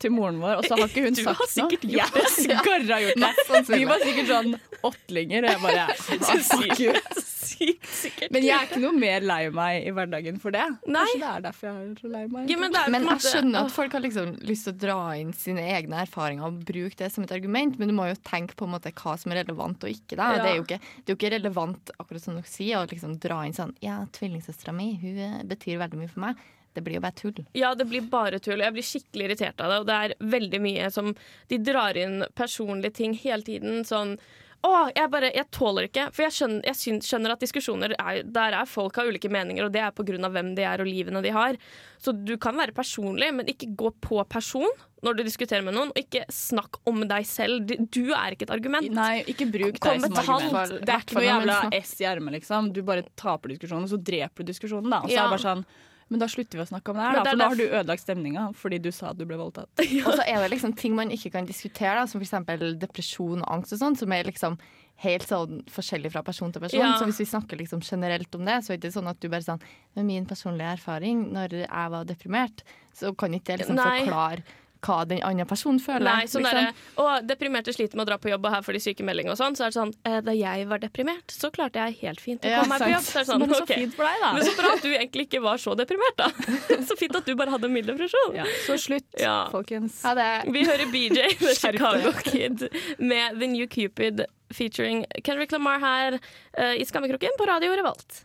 til 0.00 0.14
moren 0.14 0.40
vår, 0.42 0.60
og 0.60 0.68
så 0.68 0.76
har 0.78 0.86
ikke 0.86 1.06
hun 1.08 1.16
Du 1.18 1.24
sagt 1.24 1.40
har 1.42 1.52
sikkert 1.56 1.84
noe. 1.88 1.96
gjort 1.96 2.14
det. 2.14 3.00
gjort 3.06 3.24
det. 3.24 3.76
Vi 3.76 3.84
var 3.88 4.04
sikkert 4.04 4.30
sånn 4.30 4.54
åttlinger, 4.86 5.46
og 5.46 5.54
jeg 5.54 5.62
bare 5.64 5.86
fuck. 5.98 7.20
Sykt 7.50 7.86
sikkert. 7.90 8.30
Men 8.32 8.44
jeg 8.44 8.54
er 8.54 8.68
ikke 8.68 8.80
noe 8.82 8.94
mer 8.96 9.24
lei 9.26 9.40
meg 9.52 9.86
i 9.88 9.92
hverdagen 9.96 10.38
for 10.40 10.54
det. 10.54 10.62
Nei. 10.86 11.02
Kanskje 11.02 11.20
det 11.22 11.30
er 11.30 11.44
derfor 11.48 11.68
jeg 11.68 11.80
er 11.80 11.96
så 12.00 12.10
lei 12.12 12.22
meg. 12.30 12.52
Ja, 12.52 12.58
men 12.60 12.74
det 12.74 12.82
er 12.82 12.92
Men 12.94 13.08
jeg 13.08 13.24
skjønner 13.26 13.66
at 13.66 13.74
folk 13.74 13.96
har 13.96 14.04
liksom 14.04 14.30
lyst 14.46 14.68
til 14.68 14.74
å 14.76 14.80
dra 14.84 14.98
inn 15.18 15.32
sine 15.36 15.64
egne 15.74 16.04
erfaringer 16.04 16.46
og 16.46 16.60
bruke 16.68 16.96
det 17.00 17.10
som 17.14 17.26
et 17.26 17.34
argument, 17.36 17.76
men 17.80 17.90
du 17.90 17.96
må 17.96 18.06
jo 18.10 18.16
tenke 18.28 18.56
på 18.58 18.68
en 18.68 18.74
måte 18.76 18.92
hva 19.00 19.16
som 19.20 19.34
er 19.34 19.42
relevant 19.42 19.82
og 19.86 19.92
ikke. 19.92 20.14
Da. 20.20 20.30
Ja. 20.36 20.44
Det, 20.44 20.52
er 20.52 20.60
jo 20.60 20.66
ikke 20.68 20.80
det 20.80 21.04
er 21.08 21.14
jo 21.14 21.18
ikke 21.18 21.34
relevant, 21.36 21.92
akkurat 21.98 22.24
som 22.24 22.38
dere 22.38 22.50
sier, 22.54 22.78
å 22.80 22.88
liksom 22.90 23.18
dra 23.22 23.42
inn 23.48 23.56
sånn 23.56 23.74
Ja, 23.84 23.98
tvillingsøstera 24.16 24.76
mi, 24.76 24.92
hun 25.02 25.20
eh, 25.26 25.36
betyr 25.50 25.80
veldig 25.82 26.00
mye 26.04 26.12
for 26.12 26.28
meg. 26.28 26.48
Det 26.74 26.84
blir 26.86 26.94
jo 26.94 27.00
bare 27.00 27.18
tull. 27.18 27.40
Ja, 27.54 27.74
det 27.74 27.88
blir 27.90 28.02
bare 28.10 28.38
tull. 28.38 28.60
Jeg 28.62 28.72
blir 28.76 28.86
skikkelig 28.86 29.24
irritert 29.30 29.60
av 29.60 29.70
det. 29.72 29.78
Og 29.80 29.86
det 29.86 29.96
er 29.96 30.14
veldig 30.38 30.60
mye 30.62 30.90
som 30.94 31.14
De 31.48 31.58
drar 31.58 31.96
inn 31.98 32.24
personlige 32.38 32.94
ting 32.94 33.14
hele 33.14 33.42
tiden. 33.42 33.82
Sånn 33.84 34.16
å, 34.62 34.90
jeg 34.92 35.08
bare, 35.08 35.30
jeg 35.32 35.46
tåler 35.56 35.86
ikke. 35.88 36.10
For 36.12 36.22
jeg 36.26 36.32
skjønner, 36.36 36.64
jeg 36.68 36.76
syns- 36.76 37.06
skjønner 37.08 37.32
at 37.32 37.40
diskusjoner 37.40 37.94
er, 37.98 38.22
Der 38.28 38.52
er 38.52 38.66
folk 38.68 38.94
har 39.00 39.06
ulike 39.08 39.30
meninger, 39.32 39.64
og 39.64 39.72
det 39.72 39.80
er 39.80 39.90
pga. 39.90 40.28
hvem 40.30 40.54
de 40.54 40.62
er 40.62 40.78
og 40.82 40.86
livene 40.86 41.22
de 41.22 41.30
har. 41.30 41.56
Så 41.98 42.12
du 42.12 42.36
kan 42.36 42.54
være 42.54 42.74
personlig, 42.76 43.32
men 43.34 43.46
ikke 43.46 43.74
gå 43.74 43.90
på 44.02 44.22
person 44.28 44.68
når 45.02 45.16
du 45.16 45.22
diskuterer 45.24 45.64
med 45.64 45.72
noen. 45.72 45.88
Og 45.88 45.94
ikke 45.96 46.26
snakk 46.28 46.76
om 46.86 47.00
deg 47.08 47.24
selv. 47.24 47.66
Du- 47.90 48.12
er 48.12 48.32
ikke 48.36 48.42
et 48.42 48.50
argument. 48.50 48.90
Nei, 48.92 49.24
ikke 49.24 49.50
bruk 49.50 49.80
Kom 49.80 49.96
deg 49.98 50.12
som 50.12 50.36
argument. 50.36 50.84
Det 50.84 50.88
er 50.90 51.00
ikke 51.00 51.14
noe 51.14 51.24
jævla 51.24 51.72
S 51.82 52.00
i 52.00 52.04
ermet, 52.04 52.34
liksom. 52.42 52.70
Du 52.72 52.82
bare 52.82 53.02
taper 53.16 53.48
diskusjonen, 53.48 53.84
og 53.84 53.88
så 53.88 53.96
dreper 54.04 54.44
du 54.44 54.52
diskusjonen, 54.52 54.90
da. 54.90 54.98
Og 55.00 55.08
så 55.08 55.12
Ja. 55.14 55.24
er 55.24 55.30
det 55.30 55.40
bare 55.42 55.56
sånn 55.56 55.64
Men 56.10 56.18
da 56.18 56.26
slutter 56.30 56.58
vi 56.58 56.64
å 56.64 56.66
snakke 56.66 56.90
om 56.90 56.98
det 56.98 57.06
her, 57.06 57.16
da. 57.20 57.22
For 57.22 57.38
da 57.38 57.48
har 57.52 57.58
du 57.58 57.64
ødelagt 57.68 58.02
stemninga 58.02 58.48
fordi 58.58 58.80
du 58.82 58.90
sa 58.94 59.12
at 59.12 59.18
du 59.20 59.22
ble 59.30 59.38
voldtatt. 59.38 59.70
Og 60.08 60.12
så 60.18 60.24
er 60.26 60.42
det 60.42 60.50
liksom 60.56 60.74
ting 60.78 60.96
man 60.98 61.12
ikke 61.14 61.30
kan 61.36 61.46
diskutere, 61.46 61.94
da, 62.00 62.06
som 62.10 62.22
f.eks. 62.22 62.34
depresjon 62.82 63.44
og 63.44 63.52
angst 63.54 63.76
og 63.76 63.82
sånn, 63.84 63.98
som 64.00 64.14
er 64.16 64.26
liksom 64.26 64.58
helt 65.00 65.24
sånn 65.24 65.60
forskjellig 65.70 66.10
fra 66.12 66.24
person 66.26 66.50
til 66.52 66.64
person. 66.64 66.82
Ja. 66.82 66.96
Så 66.98 67.06
hvis 67.08 67.22
vi 67.22 67.28
snakker 67.30 67.60
liksom 67.60 67.84
generelt 67.86 68.34
om 68.36 68.42
det, 68.48 68.58
så 68.66 68.74
er 68.74 68.80
det 68.80 68.90
ikke 68.90 68.98
sånn 68.98 69.12
at 69.12 69.20
du 69.22 69.30
bare 69.30 69.46
sånn 69.46 69.62
Med 69.96 70.06
min 70.06 70.26
personlige 70.28 70.74
erfaring, 70.76 71.22
når 71.34 71.54
jeg 71.62 71.92
var 71.94 72.04
deprimert, 72.08 72.64
så 72.94 73.14
kan 73.14 73.34
ikke 73.34 73.54
det 73.54 73.62
liksom 73.62 73.78
Nei. 73.78 74.02
forklare 74.04 74.58
hva 74.84 75.02
den 75.08 75.22
andre 75.26 75.46
personen 75.48 75.80
føler. 75.82 76.06
Nei, 76.06 76.28
sånn 76.30 76.44
liksom. 76.44 76.68
der, 76.70 77.00
Å, 77.00 77.06
deprimerte 77.26 77.74
sliter 77.74 77.98
med 77.98 78.06
å 78.06 78.10
dra 78.12 78.18
på 78.22 78.30
jobb, 78.32 78.46
og 78.48 78.54
her 78.54 78.64
får 78.66 78.78
de 78.78 78.82
sykemelding 78.86 79.30
og 79.32 79.38
sånn. 79.40 79.56
Så 79.58 79.66
er 79.66 79.72
det 79.72 79.78
sånn 79.78 79.92
eh, 80.08 80.20
Da 80.26 80.34
jeg 80.36 80.66
var 80.70 80.82
deprimert, 80.82 81.34
så 81.34 81.50
klarte 81.54 81.84
jeg 81.84 81.98
helt 82.00 82.22
fint 82.24 82.44
å 82.44 82.52
Ja, 82.52 82.62
komme 82.62 82.78
meg 82.78 82.86
på 82.86 82.90
jobb. 82.94 83.06
Så 83.06 83.18
er 83.18 83.24
det 83.24 83.30
sånn, 83.32 83.44
Men 83.44 83.54
så 83.54 83.62
okay. 83.66 83.82
fint 83.84 83.96
for 83.98 84.08
deg, 84.08 84.24
da. 84.24 84.32
Men 84.36 84.48
så 84.48 84.56
bra 84.58 84.72
at 84.76 84.86
du 84.86 84.90
egentlig 84.90 85.26
ikke 85.28 85.42
var 85.44 85.62
så 85.62 85.76
deprimert, 85.78 86.18
da. 86.20 86.30
Så 86.90 86.96
fint 86.98 87.14
at 87.16 87.28
du 87.28 87.34
bare 87.38 87.52
hadde 87.52 87.68
mild 87.70 87.90
depresjon. 87.90 88.34
Ja, 88.34 88.46
så 88.66 88.76
slutt, 88.80 89.06
Ja. 89.20 89.36
folkens. 89.52 90.00
Ha 90.06 90.14
det. 90.18 90.30
Vi 90.54 90.64
hører 90.66 90.90
BJ, 90.90 91.26
med 91.44 91.58
Chicago 91.58 92.12
Kid, 92.24 92.66
med 92.98 93.40
The 93.40 93.50
New 93.50 93.68
Cupid 93.70 94.24
featuring 94.50 95.04
Kendrick 95.24 95.52
Lamar 95.52 95.78
her 95.78 96.18
uh, 96.58 96.74
i 96.74 96.84
Skammekroken 96.84 97.36
på 97.38 97.46
Radio 97.46 97.76
Revolt. 97.76 98.24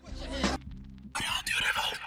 Radio 1.15 1.61
Revolt. 1.67 2.04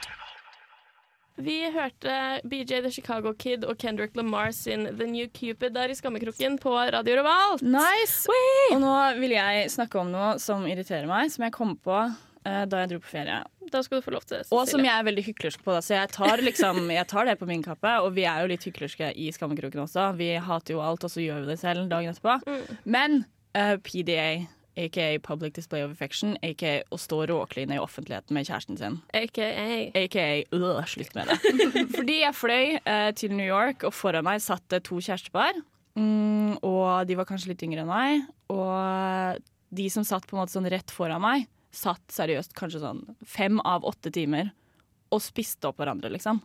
Vi 1.38 1.58
hørte 1.70 2.14
BJ 2.50 2.80
The 2.82 2.90
Chicago 2.90 3.30
Kid 3.38 3.62
og 3.62 3.78
Kendrick 3.78 4.16
Lamar 4.18 4.50
sin 4.50 4.88
The 4.98 5.06
New 5.06 5.28
Cupid 5.30 5.76
der 5.76 5.92
i 5.92 5.94
Skammekroken 5.94 6.56
på 6.58 6.72
Radio 6.74 7.20
Revolt. 7.20 7.62
Nice! 7.62 8.26
Og 8.72 8.80
nå 8.82 8.94
vil 9.20 9.36
jeg 9.36 9.68
snakke 9.70 10.00
om 10.00 10.10
noe 10.10 10.32
som 10.42 10.66
irriterer 10.66 11.06
meg, 11.06 11.30
som 11.30 11.46
jeg 11.46 11.54
kom 11.54 11.76
på 11.78 11.94
uh, 11.94 12.64
da 12.66 12.82
jeg 12.82 12.90
dro 12.90 12.98
på 13.04 13.12
ferie. 13.12 13.38
Da 13.70 13.84
skal 13.86 14.00
du 14.00 14.08
få 14.08 14.16
lov 14.16 14.26
til 14.26 14.40
det. 14.40 14.48
Og 14.50 14.66
som 14.66 14.82
jeg 14.82 14.90
er 14.90 15.06
veldig 15.06 15.26
hyklersk 15.28 15.62
på. 15.62 15.76
Da. 15.76 15.84
Så 15.84 15.94
jeg 15.94 16.10
tar, 16.16 16.42
liksom, 16.42 16.82
jeg 16.90 17.06
tar 17.06 17.30
det 17.30 17.38
på 17.38 17.46
min 17.46 17.62
kappe. 17.62 17.94
Og 18.02 18.10
vi 18.18 18.26
er 18.26 18.42
jo 18.42 18.50
litt 18.50 18.66
hyklerske 18.66 19.12
i 19.14 19.30
Skammekroken 19.36 19.84
også. 19.84 20.10
Vi 20.18 20.32
hater 20.42 20.74
jo 20.74 20.82
alt, 20.82 21.06
og 21.06 21.12
så 21.12 21.22
gjør 21.22 21.44
vi 21.44 21.52
det 21.52 21.60
selv 21.62 21.86
dagen 21.92 22.16
etterpå. 22.16 22.40
Mm. 22.48 22.78
Men 22.98 23.18
uh, 23.54 23.76
PDA, 23.84 24.48
aka 24.78 25.18
Public 25.24 25.56
Display 25.58 25.82
of 25.84 25.92
Affection, 25.94 26.36
aka 26.46 26.78
å 26.94 26.98
stå 27.00 27.24
råkline 27.30 27.76
i 27.76 27.80
offentligheten 27.82 28.36
med 28.36 28.48
kjæresten 28.48 28.78
sin. 28.80 29.00
AKA 29.16 29.48
Aka 29.98 30.26
øh, 30.54 30.80
slutt 30.88 31.14
med 31.18 31.32
det. 31.32 31.38
Fordi 31.96 32.20
jeg 32.22 32.38
fløy 32.38 32.78
eh, 32.78 33.10
til 33.18 33.34
New 33.34 33.46
York, 33.48 33.86
og 33.88 33.94
foran 33.96 34.26
meg 34.28 34.42
satt 34.44 34.64
det 34.72 34.84
to 34.88 35.00
kjærestepar. 35.02 35.58
Mm, 35.98 36.58
og 36.62 37.08
de 37.08 37.16
var 37.18 37.26
kanskje 37.28 37.52
litt 37.52 37.64
yngre 37.66 37.84
enn 37.84 37.90
meg. 37.90 38.26
Og 38.54 39.42
de 39.74 39.88
som 39.92 40.06
satt 40.06 40.28
på 40.28 40.36
en 40.36 40.42
måte 40.42 40.54
sånn 40.54 40.70
rett 40.70 40.94
foran 40.94 41.22
meg, 41.24 41.48
satt 41.74 42.04
seriøst 42.12 42.54
kanskje 42.56 42.80
sånn 42.82 43.02
fem 43.28 43.58
av 43.66 43.84
åtte 43.86 44.12
timer 44.14 44.52
og 45.12 45.22
spiste 45.24 45.68
opp 45.68 45.80
hverandre, 45.80 46.10
liksom. 46.12 46.40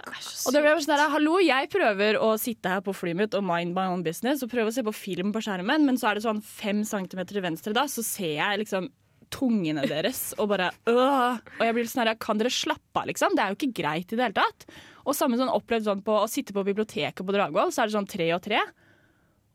Og 0.00 0.54
det 0.54 0.62
ble 0.64 0.74
sånn 0.82 0.94
der, 0.94 1.04
Hallo, 1.12 1.36
jeg 1.42 1.70
prøver 1.72 2.18
å 2.22 2.34
sitte 2.40 2.72
her 2.72 2.82
på 2.84 2.94
flyet 2.96 3.18
mitt 3.18 3.36
og 3.38 3.46
mind 3.46 3.76
my 3.76 3.86
own 3.92 4.04
business 4.06 4.42
og 4.44 4.50
prøve 4.52 4.72
å 4.72 4.74
se 4.74 4.84
på 4.86 4.94
film 4.96 5.32
på 5.34 5.42
skjermen, 5.44 5.86
men 5.86 6.00
så 6.00 6.10
er 6.10 6.18
det 6.18 6.26
sånn 6.26 6.42
fem 6.44 6.82
centimeter 6.88 7.36
til 7.36 7.44
venstre 7.44 7.74
da, 7.76 7.86
så 7.90 8.04
ser 8.06 8.36
jeg 8.40 8.62
liksom 8.64 8.90
tungene 9.34 9.86
deres 9.88 10.28
og 10.38 10.50
bare 10.52 10.68
øh. 10.90 11.40
Og 11.58 11.64
jeg 11.64 11.74
blir 11.76 11.88
sånn 11.90 12.04
her, 12.04 12.14
kan 12.20 12.38
dere 12.38 12.52
slappe 12.54 13.00
av, 13.00 13.08
liksom? 13.10 13.34
Det 13.34 13.42
er 13.44 13.52
jo 13.52 13.58
ikke 13.58 13.76
greit 13.80 14.12
i 14.12 14.18
det 14.18 14.28
hele 14.28 14.36
tatt. 14.36 14.66
Og 15.04 15.16
samme 15.16 15.38
sånn 15.40 15.52
opplevd 15.52 15.88
sånn 15.88 16.04
på 16.06 16.20
å 16.22 16.30
sitte 16.30 16.54
på 16.56 16.64
biblioteket 16.66 17.24
på 17.24 17.34
Dragvoll, 17.34 17.72
så 17.74 17.82
er 17.82 17.90
det 17.90 17.96
sånn 17.96 18.08
tre 18.10 18.28
og 18.36 18.42
tre. 18.44 18.60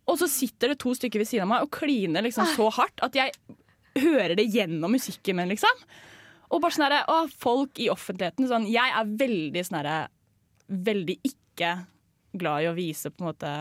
Og 0.10 0.17
så 0.19 0.27
sitter 0.31 0.74
det 0.74 0.79
to 0.81 0.93
stykker 0.98 1.22
ved 1.22 1.29
siden 1.29 1.46
av 1.46 1.51
meg 1.53 1.65
og 1.65 1.74
kliner 1.74 2.25
liksom 2.25 2.50
så 2.55 2.69
hardt 2.79 3.03
at 3.05 3.17
jeg 3.17 3.34
hører 4.00 4.36
det 4.38 4.50
gjennom 4.50 4.93
musikken 4.93 5.38
min, 5.38 5.51
liksom. 5.53 5.84
Og 6.50 6.63
bare 6.63 6.74
sånn 6.74 6.88
herre 6.88 7.03
Å, 7.10 7.27
folk 7.29 7.77
i 7.81 7.91
offentligheten 7.93 8.48
sånn 8.50 8.63
Jeg 8.72 8.89
er 8.89 9.12
veldig 9.19 9.62
sånn 9.67 9.75
herre 9.84 9.98
Veldig 10.69 11.17
ikke 11.25 11.73
glad 12.39 12.63
i 12.63 12.69
å 12.69 12.75
vise 12.77 13.09
på 13.09 13.23
en 13.23 13.29
måte 13.31 13.53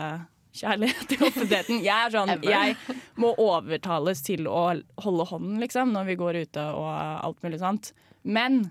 kjærlighet 0.59 1.13
i 1.13 1.19
offentligheten. 1.25 1.79
Jeg 1.85 2.07
er 2.07 2.13
sånn 2.13 2.43
Jeg 2.45 2.75
må 3.19 3.31
overtales 3.41 4.21
til 4.25 4.49
å 4.49 4.65
holde 5.03 5.29
hånden, 5.31 5.59
liksom, 5.63 5.93
når 5.95 6.09
vi 6.11 6.17
går 6.19 6.41
ute 6.45 6.65
og 6.75 6.89
alt 6.89 7.41
mulig 7.45 7.61
sånt. 7.61 7.93
Men 8.23 8.67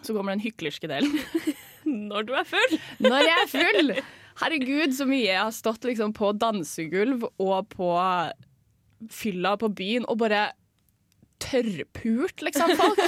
så 0.00 0.14
kommer 0.16 0.34
den 0.34 0.44
hyklerske 0.44 0.88
delen. 0.90 1.16
når 2.10 2.28
du 2.28 2.34
er 2.38 2.48
full. 2.48 2.78
Når 3.04 3.26
jeg 3.26 3.36
er 3.36 3.50
full! 3.52 3.94
Herregud, 4.40 4.94
så 4.96 5.04
mye 5.08 5.26
jeg 5.26 5.40
har 5.40 5.52
stått 5.52 5.84
liksom 5.84 6.14
på 6.16 6.30
dansegulv 6.40 7.26
og 7.28 7.58
på 7.74 7.90
fylla 9.12 9.56
på 9.60 9.68
byen 9.76 10.06
og 10.08 10.20
bare 10.22 10.50
tørrpult, 11.40 12.42
liksom, 12.44 12.72
folk. 12.76 13.00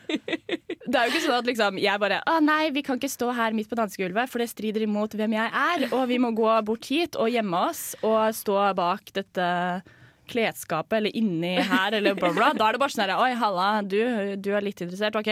Det 0.82 0.98
er 0.98 1.06
jo 1.06 1.12
ikke 1.12 1.22
sånn 1.22 1.36
at 1.38 1.46
liksom, 1.46 1.76
jeg 1.78 2.00
bare 2.02 2.18
Å 2.26 2.38
nei, 2.42 2.72
vi 2.74 2.82
kan 2.82 2.98
ikke 2.98 3.10
stå 3.12 3.30
her 3.36 3.54
midt 3.54 3.70
på 3.70 3.78
dansegulvet, 3.78 4.30
for 4.30 4.42
det 4.42 4.48
strider 4.50 4.82
imot 4.82 5.14
hvem 5.14 5.36
jeg 5.36 5.50
er. 5.62 5.84
Og 5.94 6.06
vi 6.10 6.18
må 6.22 6.32
gå 6.34 6.48
bort 6.66 6.88
hit 6.90 7.18
og 7.20 7.30
gjemme 7.30 7.60
oss 7.70 7.92
og 8.02 8.34
stå 8.34 8.56
bak 8.78 9.12
dette 9.14 9.46
klesskapet 10.32 10.96
eller 11.00 11.16
inni 11.18 11.54
her 11.58 11.98
eller 11.98 12.16
bla, 12.18 12.30
bla. 12.34 12.52
Da 12.56 12.68
er 12.68 12.76
det 12.76 12.82
bare 12.82 12.94
sånn 12.94 13.04
her 13.04 13.14
Oi, 13.20 13.32
halla, 13.38 13.68
du, 13.86 13.98
du 14.42 14.50
er 14.54 14.64
litt 14.64 14.80
interessert? 14.82 15.18
OK. 15.18 15.30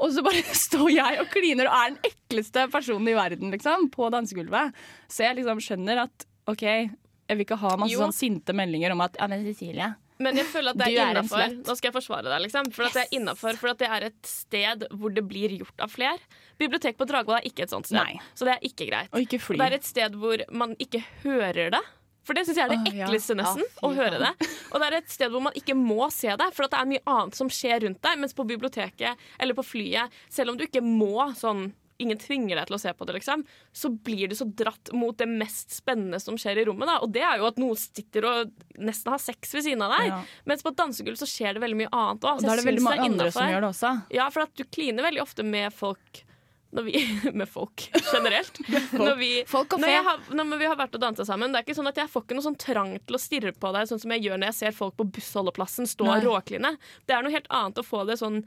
Og 0.00 0.14
så 0.16 0.24
bare 0.24 0.40
står 0.56 0.88
jeg 0.94 1.20
og 1.20 1.32
kliner 1.32 1.68
og 1.68 1.76
er 1.76 1.94
den 1.94 2.10
ekleste 2.10 2.66
personen 2.72 3.08
i 3.12 3.16
verden, 3.16 3.52
liksom, 3.52 3.88
på 3.92 4.08
dansegulvet. 4.12 4.76
Så 5.12 5.26
jeg 5.26 5.40
liksom 5.40 5.60
skjønner 5.64 6.04
at 6.06 6.28
OK, 6.50 6.64
jeg 6.66 7.36
vil 7.36 7.44
ikke 7.44 7.60
ha 7.60 7.74
masse 7.78 8.00
sånn 8.00 8.16
sinte 8.16 8.56
meldinger 8.56 8.96
om 8.96 9.04
at 9.04 9.20
Ja, 9.20 9.28
men 9.30 9.44
Cecilie 9.46 9.92
Men 10.20 10.36
jeg 10.36 10.48
føler 10.52 10.74
at 10.74 10.80
det 10.80 10.88
er 10.90 10.98
er 11.00 11.14
innafor. 11.14 11.54
Nå 11.64 11.76
skal 11.78 11.88
jeg 11.88 11.96
forsvare 11.96 12.28
deg, 12.28 12.42
liksom. 12.46 12.68
For 12.76 12.88
at 12.88 12.96
det 12.98 13.04
er 13.06 13.14
innenfor, 13.16 13.56
for 13.60 13.72
at 13.72 13.80
det 13.80 13.88
er 13.88 14.08
et 14.10 14.28
sted 14.28 14.84
hvor 14.92 15.14
det 15.16 15.24
blir 15.28 15.54
gjort 15.60 15.86
av 15.86 15.92
fler. 15.92 16.20
Bibliotek 16.60 16.98
på 17.00 17.08
Dragvoll 17.08 17.38
er 17.40 17.48
ikke 17.48 17.64
et 17.64 17.72
sånt 17.72 17.88
sted, 17.88 18.02
Nei. 18.02 18.20
så 18.36 18.48
det 18.48 18.58
er 18.58 18.68
ikke 18.68 18.90
greit. 18.90 19.08
Og 19.14 19.24
ikke 19.24 19.40
fly. 19.40 19.56
det 19.62 19.70
er 19.70 19.78
et 19.78 19.88
sted 19.88 20.20
hvor 20.20 20.44
man 20.52 20.76
ikke 20.82 21.00
hører 21.24 21.72
det. 21.76 21.82
For 22.28 22.36
det 22.36 22.44
syns 22.46 22.58
jeg 22.60 22.68
er 22.68 22.74
det 22.76 22.92
ekleste, 22.92 23.34
nesten. 23.34 23.64
Ja, 23.64 23.80
å 23.88 23.94
høre 23.96 24.18
det. 24.20 24.48
Og 24.70 24.82
det 24.82 24.88
er 24.90 24.96
et 25.00 25.10
sted 25.10 25.32
hvor 25.32 25.42
man 25.48 25.56
ikke 25.56 25.74
må 25.74 26.10
se 26.12 26.28
det, 26.28 26.50
for 26.54 26.68
det 26.68 26.78
er 26.78 26.90
mye 26.92 27.02
annet 27.08 27.38
som 27.38 27.48
skjer 27.50 27.80
rundt 27.86 28.02
deg. 28.04 28.20
Mens 28.20 28.36
på 28.36 28.44
biblioteket 28.46 29.24
eller 29.40 29.56
på 29.56 29.64
flyet, 29.66 30.12
selv 30.30 30.52
om 30.52 30.60
du 30.60 30.66
ikke 30.68 30.84
må 30.84 31.30
sånn 31.40 31.70
Ingen 32.00 32.20
tvinger 32.20 32.56
deg 32.60 32.70
til 32.70 32.76
å 32.78 32.80
se 32.80 32.92
på 32.96 33.06
det, 33.08 33.18
liksom. 33.18 33.42
Så 33.76 33.90
blir 33.92 34.30
du 34.30 34.36
så 34.38 34.46
dratt 34.46 34.92
mot 34.96 35.16
det 35.20 35.28
mest 35.28 35.74
spennende 35.76 36.20
som 36.22 36.38
skjer 36.40 36.62
i 36.62 36.64
rommet. 36.68 36.88
Da. 36.88 36.98
Og 37.04 37.12
det 37.14 37.22
er 37.26 37.42
jo 37.42 37.50
at 37.50 37.60
noen 37.60 37.76
sitter 37.78 38.26
og 38.30 38.54
nesten 38.80 39.12
har 39.12 39.20
sex 39.22 39.52
ved 39.56 39.66
siden 39.68 39.84
av 39.84 39.92
deg. 39.98 40.08
Ja. 40.12 40.22
Mens 40.48 40.64
på 40.64 40.72
et 40.72 40.80
dansegulv 40.80 41.20
så 41.20 41.28
skjer 41.28 41.58
det 41.58 41.64
veldig 41.66 41.80
mye 41.82 41.92
annet 41.92 42.24
òg. 42.24 42.40
Og 42.40 42.46
da 42.48 42.54
er 42.56 42.62
det 42.62 42.68
veldig 42.70 42.86
mange 42.88 43.06
andre 43.10 43.30
som 43.34 43.52
gjør 43.52 43.66
det 43.66 43.70
også. 43.74 43.92
Ja, 44.16 44.30
for 44.32 44.46
at 44.48 44.56
du 44.56 44.64
kliner 44.66 45.06
veldig 45.10 45.22
ofte 45.26 45.46
med 45.46 45.72
folk 45.76 46.24
når 46.70 46.84
vi, 46.86 47.00
Med 47.40 47.48
folk 47.50 47.88
generelt. 48.12 48.60
Når 48.94 49.16
vi, 49.18 49.30
Folk 49.50 49.72
og 49.74 49.80
når, 49.82 49.88
fe. 49.88 49.94
jeg 49.96 50.04
har, 50.06 50.20
når 50.38 50.58
vi 50.60 50.68
har 50.70 50.76
vært 50.78 50.94
og 50.94 51.02
dansa 51.02 51.24
sammen. 51.26 51.50
Det 51.50 51.58
er 51.58 51.64
ikke 51.66 51.74
sånn 51.80 51.90
at 51.90 51.98
Jeg 51.98 52.10
får 52.12 52.22
ikke 52.22 52.36
noe 52.38 52.46
sånn 52.46 52.58
trang 52.62 52.92
til 53.02 53.18
å 53.18 53.20
stirre 53.20 53.50
på 53.58 53.72
deg, 53.74 53.88
sånn 53.90 53.98
som 54.04 54.14
jeg 54.14 54.22
gjør 54.28 54.38
når 54.38 54.52
jeg 54.52 54.58
ser 54.60 54.76
folk 54.76 54.94
på 55.00 55.08
bussholdeplassen 55.18 55.90
stå 55.90 56.06
og 56.06 56.26
råkline. 56.28 56.76
Det 57.10 57.16
er 57.16 57.26
noe 57.26 57.34
helt 57.34 57.50
annet 57.50 57.82
å 57.82 57.86
få 57.86 58.04
det 58.06 58.20
sånn 58.22 58.44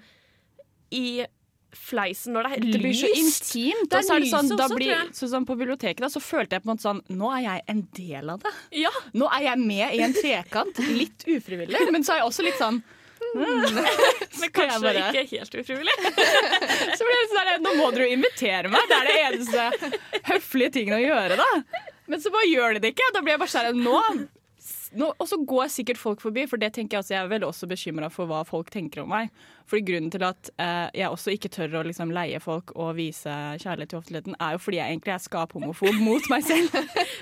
i 0.95 1.25
fleisen 1.77 2.33
når 2.35 2.47
det 2.47 2.51
er 2.57 2.65
Det 2.73 2.79
blir 2.83 2.93
så 2.97 3.09
intimt. 3.09 3.89
Det 3.91 3.97
er 3.99 4.05
så 4.07 4.15
er 4.15 4.23
det 4.25 4.31
sånn, 4.31 4.49
da 4.53 4.65
også, 4.67 4.77
blir, 4.79 5.03
så 5.17 5.29
sånn 5.31 5.45
på 5.49 5.55
biblioteket 5.59 6.03
da, 6.05 6.09
så 6.13 6.21
følte 6.23 6.55
jeg 6.57 6.63
på 6.63 6.69
en 6.69 6.73
måte 6.75 6.85
sånn 6.85 7.01
Nå 7.19 7.29
er 7.35 7.41
jeg 7.47 7.63
en 7.73 7.81
del 7.97 8.33
av 8.35 8.41
det. 8.43 8.51
Ja, 8.83 8.91
Nå 9.17 9.29
er 9.33 9.47
jeg 9.49 9.61
med 9.63 9.95
i 9.97 10.03
en 10.05 10.13
trekant. 10.17 10.83
Litt 10.93 11.25
ufrivillig, 11.27 11.85
men 11.95 12.03
så 12.05 12.15
er 12.15 12.21
jeg 12.23 12.29
også 12.31 12.45
litt 12.47 12.59
sånn 12.61 12.81
Men 13.33 14.51
kanskje 14.53 14.81
bare- 14.83 15.07
ikke 15.09 15.23
helt 15.31 15.55
ufrivillig. 15.55 15.93
Så 16.97 17.05
blir 17.07 17.17
det 17.17 17.29
sånn 17.31 17.47
der, 17.47 17.61
Nå 17.63 17.71
må 17.79 17.87
dere 17.95 18.09
jo 18.09 18.17
invitere 18.19 18.69
meg. 18.69 18.83
Det 18.91 18.97
er 18.99 19.09
det 19.09 19.15
eneste 19.23 19.91
høflige 20.27 20.73
tingen 20.75 20.97
å 20.99 21.01
gjøre, 21.01 21.37
da. 21.39 21.81
Men 22.11 22.19
så 22.21 22.29
bare 22.33 22.49
gjør 22.51 22.75
de 22.75 22.81
det 22.83 22.91
ikke. 22.93 23.07
Da 23.15 23.21
blir 23.23 23.33
jeg 23.37 23.41
bare 23.41 23.53
sånn 23.53 23.79
nå 23.79 24.01
Og 25.01 25.25
så 25.29 25.37
går 25.41 25.71
sikkert 25.73 25.97
folk 25.97 26.21
forbi, 26.21 26.45
for 26.49 26.61
det 26.61 26.73
tenker 26.75 26.97
jeg 26.97 27.03
også, 27.03 27.13
jeg 27.15 27.23
er 27.23 27.31
vel 27.31 27.45
også 27.47 27.67
bekymra 27.69 28.09
for 28.13 28.29
hva 28.29 28.43
folk 28.45 28.69
tenker 28.73 29.03
om 29.03 29.09
meg. 29.13 29.31
Fordi 29.69 29.85
Grunnen 29.87 30.11
til 30.13 30.25
at 30.27 30.49
eh, 30.61 30.89
jeg 30.99 31.09
også 31.09 31.33
ikke 31.33 31.49
tør 31.53 31.79
å 31.79 31.83
liksom 31.87 32.11
leie 32.13 32.39
folk 32.43 32.73
og 32.75 32.97
vise 32.97 33.31
kjærlighet 33.63 33.93
til 33.93 33.99
offentligheten, 34.01 34.37
er 34.37 34.55
jo 34.55 34.61
fordi 34.61 34.79
jeg 34.79 34.93
egentlig 34.93 35.15
er 35.15 35.23
skaphomofob 35.23 35.99
mot 36.07 36.29
meg 36.33 36.45
selv. 36.47 36.77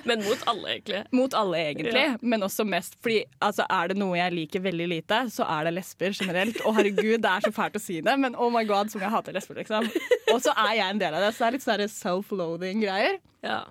Men 0.10 0.24
mot 0.25 0.46
alle, 0.51 0.75
egentlig. 0.75 1.01
Mot 1.16 1.38
alle, 1.38 1.63
egentlig. 1.72 2.06
Ja. 2.10 2.16
Men 2.22 2.48
også 2.48 2.66
mest 2.68 2.98
fordi 3.01 3.22
altså, 3.40 3.68
er 3.70 3.92
det 3.92 4.00
noe 4.01 4.18
jeg 4.20 4.36
liker 4.36 4.66
veldig 4.66 4.90
lite, 4.92 5.24
så 5.34 5.48
er 5.48 5.70
det 5.70 5.75
lesber 5.78 6.16
generelt. 6.18 6.60
Å 6.66 6.75
herregud, 6.75 7.20
det 7.24 7.36
er 7.36 7.46
så 7.46 7.54
fælt 7.56 7.78
å 7.78 7.84
si 7.84 8.01
det, 8.04 8.18
men 8.20 8.36
oh 8.36 8.51
my 8.54 8.66
god, 8.68 8.92
som 8.92 9.04
jeg 9.04 9.13
hater 9.13 9.38
lesber, 9.38 9.62
liksom. 9.62 9.88
Og 10.34 10.42
så 10.44 10.56
er 10.68 10.74
jeg 10.80 10.88
en 10.90 11.01
del 11.01 11.16
av 11.16 11.24
det, 11.24 11.36
så 11.36 11.46
det 11.46 11.48
er 11.50 11.58
litt 11.58 11.68
sånne 11.68 11.92
self-loathing-greier. 11.94 13.22
Ja. 13.46 13.62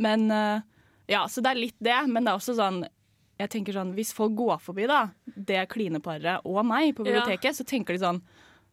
Men 0.00 0.30
eh, 0.34 0.66
ja, 1.10 1.26
så 1.28 1.42
det 1.44 1.52
er 1.52 1.60
litt 1.60 1.78
det. 1.82 1.98
Men 2.08 2.24
det 2.24 2.32
er 2.32 2.40
også 2.40 2.56
sånn 2.58 2.84
jeg 3.40 3.50
tenker 3.54 3.72
sånn, 3.76 3.94
Hvis 3.96 4.12
folk 4.16 4.34
går 4.38 4.58
forbi 4.60 4.86
da, 4.90 5.02
det 5.36 5.62
klineparet 5.72 6.44
og 6.44 6.60
meg 6.68 6.94
på 6.96 7.06
Ja. 7.06 7.12
biblioteket, 7.20 7.56
så 7.56 7.64
tenker 7.66 7.96
de 7.96 8.04
sånn 8.04 8.20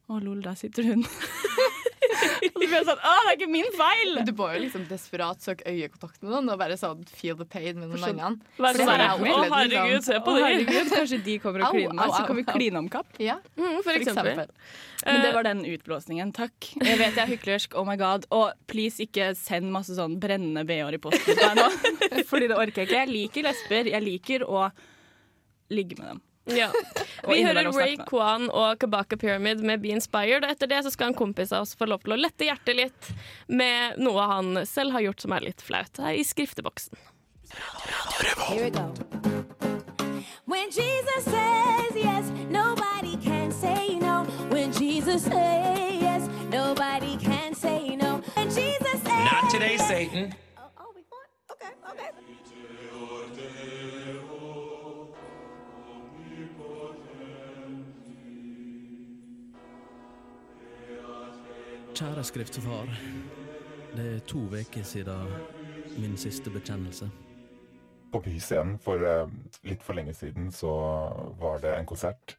Å, 0.08 0.18
lol, 0.24 0.40
der 0.44 0.54
sitter 0.56 0.86
hun. 0.88 1.02
og 2.18 2.48
så 2.48 2.58
blir 2.58 2.74
jeg 2.76 2.86
sånn 2.88 3.02
Å, 3.02 3.12
det 3.24 3.30
er 3.32 3.36
ikke 3.38 3.50
min 3.52 3.70
feil! 3.76 4.12
Du 4.28 4.32
må 4.38 4.48
jo 4.54 4.62
liksom 4.64 4.84
desperat 4.90 5.44
søke 5.44 5.66
øyekontakt 5.70 6.22
med 6.22 6.32
noen 6.34 6.52
og 6.54 6.58
bare 6.60 6.76
sånn 6.80 7.04
feel 7.10 7.38
the 7.38 7.46
pain 7.48 7.78
med 7.78 7.92
noen 7.94 8.20
andre. 8.30 8.52
For 8.58 8.80
sånn 8.82 9.04
Å, 9.06 9.38
herregud, 9.54 9.94
liksom. 9.94 10.06
se 10.08 10.20
på 10.26 10.36
de. 10.38 10.82
kanskje 10.94 11.20
de 11.28 11.38
kommer 11.42 11.66
og 11.68 11.76
kliner 11.76 11.98
meg, 11.98 12.14
så 12.16 12.24
kan 12.28 12.40
vi 12.40 12.46
kline 12.48 12.82
om 12.84 12.90
kapp. 12.92 13.18
Ja, 13.22 13.38
Mm, 13.58 13.80
for 13.82 13.94
eksempel. 13.96 14.34
Men 14.38 14.48
Eh, 15.06 15.22
det 15.22 15.28
var 15.32 15.44
den 15.46 15.60
utblåsningen. 15.62 16.32
Takk. 16.34 16.72
Jeg 16.82 16.98
vet 16.98 17.14
jeg 17.14 17.22
er 17.22 17.30
hyklersk. 17.30 17.74
Oh 17.78 17.84
my 17.86 17.94
god. 17.96 18.24
Og 18.34 18.50
please 18.66 18.98
ikke 19.04 19.28
send 19.38 19.70
masse 19.70 19.94
sånn 19.94 20.16
brennende 20.18 20.64
BH-er 20.66 20.96
i 20.96 20.98
posten 20.98 21.36
til 21.38 21.38
meg 21.38 21.60
nå. 21.60 21.68
Fordi 22.30 22.48
det 22.50 22.56
orker 22.58 22.82
jeg 22.82 22.88
ikke. 22.90 23.02
Jeg 23.04 23.12
liker 23.12 23.46
lesber. 23.46 23.90
Jeg 23.92 24.02
liker 24.02 24.44
å 24.50 24.64
ligge 25.70 26.00
med 26.00 26.10
dem. 26.10 26.20
Ja. 26.56 26.70
Vi 27.28 27.44
hører 27.44 27.72
Ray. 27.72 27.96
Kwan 28.06 28.48
og 28.50 28.78
Kabaka 28.80 29.16
Pyramid 29.16 29.60
med 29.60 29.82
Be 29.82 29.88
Inspired. 29.92 30.44
Og 30.44 30.50
etter 30.50 30.70
det 30.70 30.82
så 30.86 30.92
skal 30.94 31.12
en 31.12 31.18
kompis 31.18 31.52
av 31.52 31.66
oss 31.66 31.74
få 31.78 31.88
lov 31.90 32.04
til 32.04 32.16
å 32.16 32.20
lette 32.20 32.48
hjertet 32.48 32.78
litt 32.78 33.10
med 33.46 33.98
noe 34.00 34.28
han 34.30 34.62
selv 34.68 34.96
har 34.96 35.08
gjort 35.08 35.26
som 35.26 35.36
er 35.36 35.48
litt 35.50 35.64
flaut, 35.64 36.00
her 36.02 36.16
i 36.16 36.24
skrifteboksen. 36.24 36.96
When 40.48 40.70
Jesus 40.70 41.24
says 41.24 41.92
yes, 41.94 42.30
nobody 42.48 43.16
can 43.18 43.52
say 43.52 43.98
no. 43.98 44.24
When 44.48 44.72
Jesus 44.72 45.24
says 45.24 46.00
yes, 46.00 46.28
nobody 46.50 47.16
can 47.18 47.54
say 47.54 47.96
no. 47.96 48.22
When 48.34 48.48
Jesus 48.48 48.98
says 49.04 49.32
Not 49.32 49.50
today, 49.50 49.76
Satan. 49.76 50.34
Oh, 50.56 50.62
oh, 50.78 50.92
we 50.96 51.02
going? 51.04 51.28
Okay, 51.52 51.72
okay. 51.90 52.10
Kjære 61.98 62.24
skriftefar. 62.24 62.86
Det 63.96 64.16
er 64.16 64.18
to 64.30 64.38
uker 64.38 64.82
siden 64.82 65.32
min 65.98 66.16
siste 66.16 66.50
bekjennelse. 66.50 67.08
På 68.12 68.20
Byscenen 68.20 68.76
for 68.78 69.02
eh, 69.02 69.26
litt 69.66 69.82
for 69.82 69.98
lenge 69.98 70.14
siden 70.14 70.52
så 70.54 70.70
var 71.40 71.58
det 71.58 71.72
en 71.74 71.88
konsert 71.90 72.36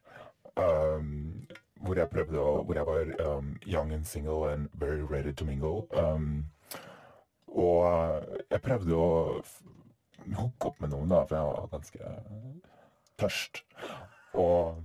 um, 0.56 1.44
hvor 1.84 2.00
jeg 2.00 2.08
prøvde 2.08 2.40
å 2.40 2.62
Hvor 2.64 2.74
jeg 2.74 2.86
var 2.86 3.12
um, 3.26 3.52
young 3.66 3.92
and 3.92 4.04
single 4.04 4.48
and 4.48 4.68
very 4.72 5.04
ready 5.10 5.32
to 5.32 5.44
mingle. 5.44 5.84
Um, 5.92 6.46
og 7.46 7.84
jeg 8.50 8.62
prøvde 8.62 8.96
å 8.96 9.42
hooke 10.40 10.72
opp 10.72 10.80
med 10.80 10.94
noen, 10.94 11.12
da, 11.12 11.20
for 11.28 11.36
jeg 11.36 11.44
var 11.52 11.68
ganske 11.76 12.00
tørst. 13.20 13.64
Og 14.40 14.80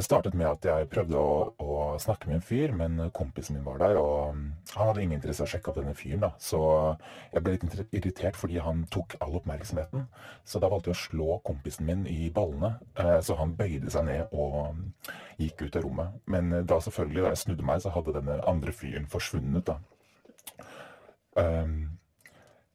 det 0.00 0.04
startet 0.06 0.34
med 0.34 0.48
at 0.48 0.64
jeg 0.64 0.88
prøvde 0.88 1.20
å, 1.20 1.32
å 1.60 1.72
snakke 2.00 2.30
med 2.30 2.38
en 2.38 2.44
fyr, 2.44 2.72
men 2.72 3.10
kompisen 3.12 3.58
min 3.58 3.66
var 3.66 3.82
der, 3.82 3.98
og 4.00 4.30
um, 4.32 4.46
han 4.72 4.88
hadde 4.88 5.02
ingen 5.02 5.18
interesse 5.18 5.44
av 5.44 5.50
å 5.50 5.52
sjekke 5.52 5.68
opp 5.68 5.76
denne 5.76 5.92
fyren, 5.98 6.22
da. 6.24 6.30
Så 6.40 6.60
jeg 7.34 7.42
ble 7.44 7.52
litt 7.58 7.92
irritert 7.98 8.38
fordi 8.40 8.62
han 8.64 8.86
tok 8.94 9.18
all 9.20 9.36
oppmerksomheten. 9.36 10.06
Så 10.48 10.62
da 10.62 10.70
valgte 10.72 10.94
jeg 10.94 10.96
å 10.96 11.02
slå 11.02 11.36
kompisen 11.44 11.84
min 11.90 12.06
i 12.08 12.30
ballene, 12.32 12.72
eh, 12.96 13.18
så 13.26 13.36
han 13.42 13.52
bøyde 13.58 13.92
seg 13.92 14.08
ned 14.08 14.32
og 14.32 14.56
um, 14.70 14.80
gikk 15.42 15.66
ut 15.66 15.76
av 15.76 15.84
rommet. 15.84 16.16
Men 16.32 16.48
eh, 16.56 16.64
da 16.72 16.80
selvfølgelig, 16.80 17.26
da 17.26 17.34
jeg 17.34 17.42
snudde 17.44 17.68
meg, 17.68 17.84
så 17.84 17.92
hadde 17.92 18.16
denne 18.16 18.40
andre 18.48 18.76
fyren 18.80 19.10
forsvunnet, 19.12 19.68
da. 19.68 19.76
Um, 21.36 21.76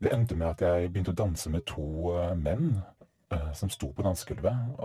det 0.03 0.13
endte 0.13 0.37
med 0.37 0.51
at 0.51 0.61
jeg 0.61 0.93
begynte 0.93 1.15
å 1.15 1.21
danse 1.25 1.49
med 1.49 1.65
to 1.73 1.89
eh, 2.13 2.35
menn 2.37 2.75
som 3.57 3.71
sto 3.73 3.89
på 3.91 4.03
dansegulvet, 4.05 4.77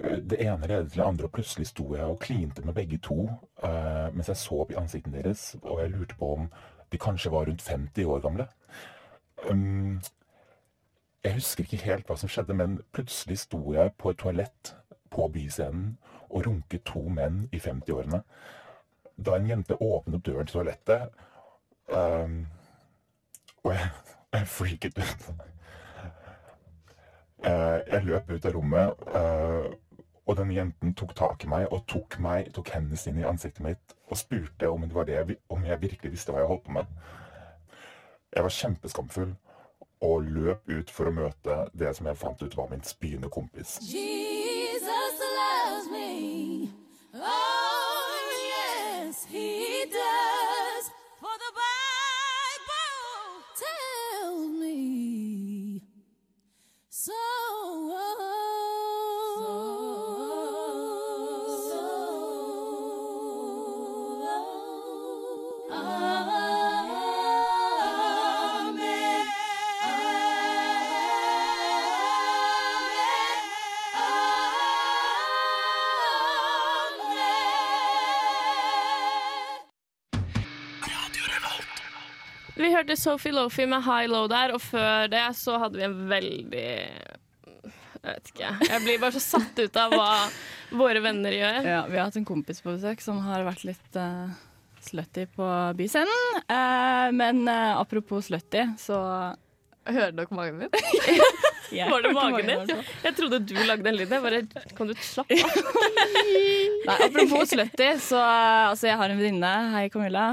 det 0.00 0.40
ene 0.40 0.66
ledet 0.66 0.90
til 0.90 1.00
det 1.02 1.06
andre, 1.06 1.24
og 1.24 1.32
plutselig 1.32 1.66
sto 1.66 1.94
jeg 1.94 2.04
og 2.04 2.18
klinte 2.18 2.62
med 2.64 2.74
begge 2.74 2.98
to 2.98 3.28
uh, 3.64 4.08
mens 4.14 4.28
jeg 4.28 4.36
så 4.36 4.62
opp 4.62 4.72
i 4.72 4.78
ansiktene 4.80 5.20
deres, 5.20 5.56
og 5.62 5.80
jeg 5.80 5.90
lurte 5.90 6.16
på 6.18 6.32
om 6.32 6.48
de 6.92 6.98
kanskje 6.98 7.32
var 7.32 7.46
rundt 7.48 7.68
50 7.68 8.04
år 8.04 8.20
gamle. 8.20 8.46
Um, 9.50 10.00
jeg 11.24 11.34
husker 11.34 11.64
ikke 11.64 11.84
helt 11.84 12.08
hva 12.08 12.16
som 12.16 12.28
skjedde, 12.28 12.54
men 12.54 12.80
plutselig 12.92 13.38
sto 13.38 13.60
jeg 13.74 13.92
på 13.98 14.10
et 14.10 14.18
toalett 14.18 14.74
på 15.12 15.28
Byscenen 15.28 15.98
og 16.30 16.46
runket 16.46 16.84
to 16.88 17.04
menn 17.08 17.46
i 17.52 17.60
50-årene. 17.60 18.22
Da 19.16 19.36
en 19.36 19.48
jente 19.48 19.76
åpnet 19.76 20.16
opp 20.18 20.26
døren 20.26 20.48
til 20.48 20.56
toalettet, 20.56 21.08
um, 21.92 22.46
og 23.62 23.74
jeg, 23.76 23.90
jeg 24.32 24.48
freaket 24.48 24.98
ut. 24.98 25.28
Eh, 27.42 27.78
jeg 27.90 28.06
løp 28.06 28.30
ut 28.30 28.44
av 28.46 28.52
rommet, 28.54 29.06
eh, 29.18 29.72
og 30.22 30.36
denne 30.38 30.54
jenten 30.54 30.92
tok 30.94 31.14
tak 31.18 31.42
i 31.42 31.48
meg 31.50 31.66
og 31.74 31.82
tok, 31.90 32.20
meg, 32.22 32.52
tok 32.54 32.70
hendene 32.70 32.98
sine 33.00 33.24
i 33.24 33.26
ansiktet 33.26 33.64
mitt 33.66 33.96
og 34.06 34.20
spurte 34.20 34.70
om, 34.70 34.84
det 35.08 35.38
om 35.50 35.64
jeg 35.66 35.82
virkelig 35.82 36.12
visste 36.12 36.32
hva 36.32 36.44
jeg 36.44 36.50
holdt 36.52 36.68
på 36.68 36.76
med. 36.76 36.92
Jeg 38.32 38.46
var 38.46 38.54
kjempeskamfull 38.58 39.32
og 40.02 40.28
løp 40.34 40.70
ut 40.70 40.90
for 40.90 41.10
å 41.10 41.14
møte 41.14 41.58
det 41.78 41.90
som 41.96 42.06
jeg 42.06 42.20
fant 42.20 42.42
ut 42.42 42.56
var 42.58 42.70
min 42.70 42.86
spyende 42.86 43.30
kompis. 43.32 43.80
Vi 82.62 82.70
hørte 82.70 82.96
Sophie 82.96 83.34
Lofi 83.34 83.66
med 83.66 83.82
High 83.82 84.06
Low 84.10 84.28
der, 84.30 84.54
og 84.54 84.62
før 84.62 85.08
det 85.10 85.24
så 85.34 85.58
hadde 85.58 85.80
vi 85.80 85.86
en 85.88 85.98
veldig 86.10 86.68
Jeg 86.68 88.06
vet 88.06 88.30
ikke. 88.32 88.52
Jeg 88.68 88.84
blir 88.84 89.02
bare 89.02 89.16
så 89.16 89.22
satt 89.24 89.58
ut 89.58 89.78
av 89.82 89.94
hva 89.96 90.12
våre 90.70 91.02
venner 91.02 91.34
gjør. 91.34 91.58
Ja, 91.66 91.82
vi 91.90 91.98
har 91.98 92.08
hatt 92.08 92.18
en 92.20 92.28
kompis 92.28 92.62
på 92.62 92.76
besøk 92.76 93.02
som 93.02 93.18
har 93.26 93.42
vært 93.46 93.66
litt 93.66 93.98
uh, 93.98 94.30
slutty 94.82 95.26
på 95.34 95.48
byscenen. 95.78 96.40
Eh, 96.46 97.08
men 97.14 97.48
eh, 97.48 97.78
apropos 97.78 98.30
slutty, 98.30 98.66
så 98.78 98.98
Hører 99.82 100.12
dere 100.14 100.30
magen 100.30 100.60
min? 100.60 100.68
yeah, 101.74 101.88
Var 101.90 102.04
det 102.04 102.10
magen 102.14 102.46
din? 102.46 102.82
Jeg 103.02 103.16
trodde 103.18 103.40
du 103.42 103.56
lagde 103.66 103.82
den 103.82 103.96
lyden. 103.98 104.14
Jeg 104.14 104.22
bare, 104.22 104.66
kan 104.78 104.86
du 104.86 104.94
slappe 105.02 105.34
av? 105.42 105.56
Nei, 106.86 106.98
apropos 107.08 107.50
slutty, 107.50 107.88
så 107.98 108.20
altså, 108.22 108.92
jeg 108.92 109.00
har 109.00 109.10
en 109.10 109.18
venninne, 109.18 109.50
hei 109.74 109.88
Camilla, 109.90 110.28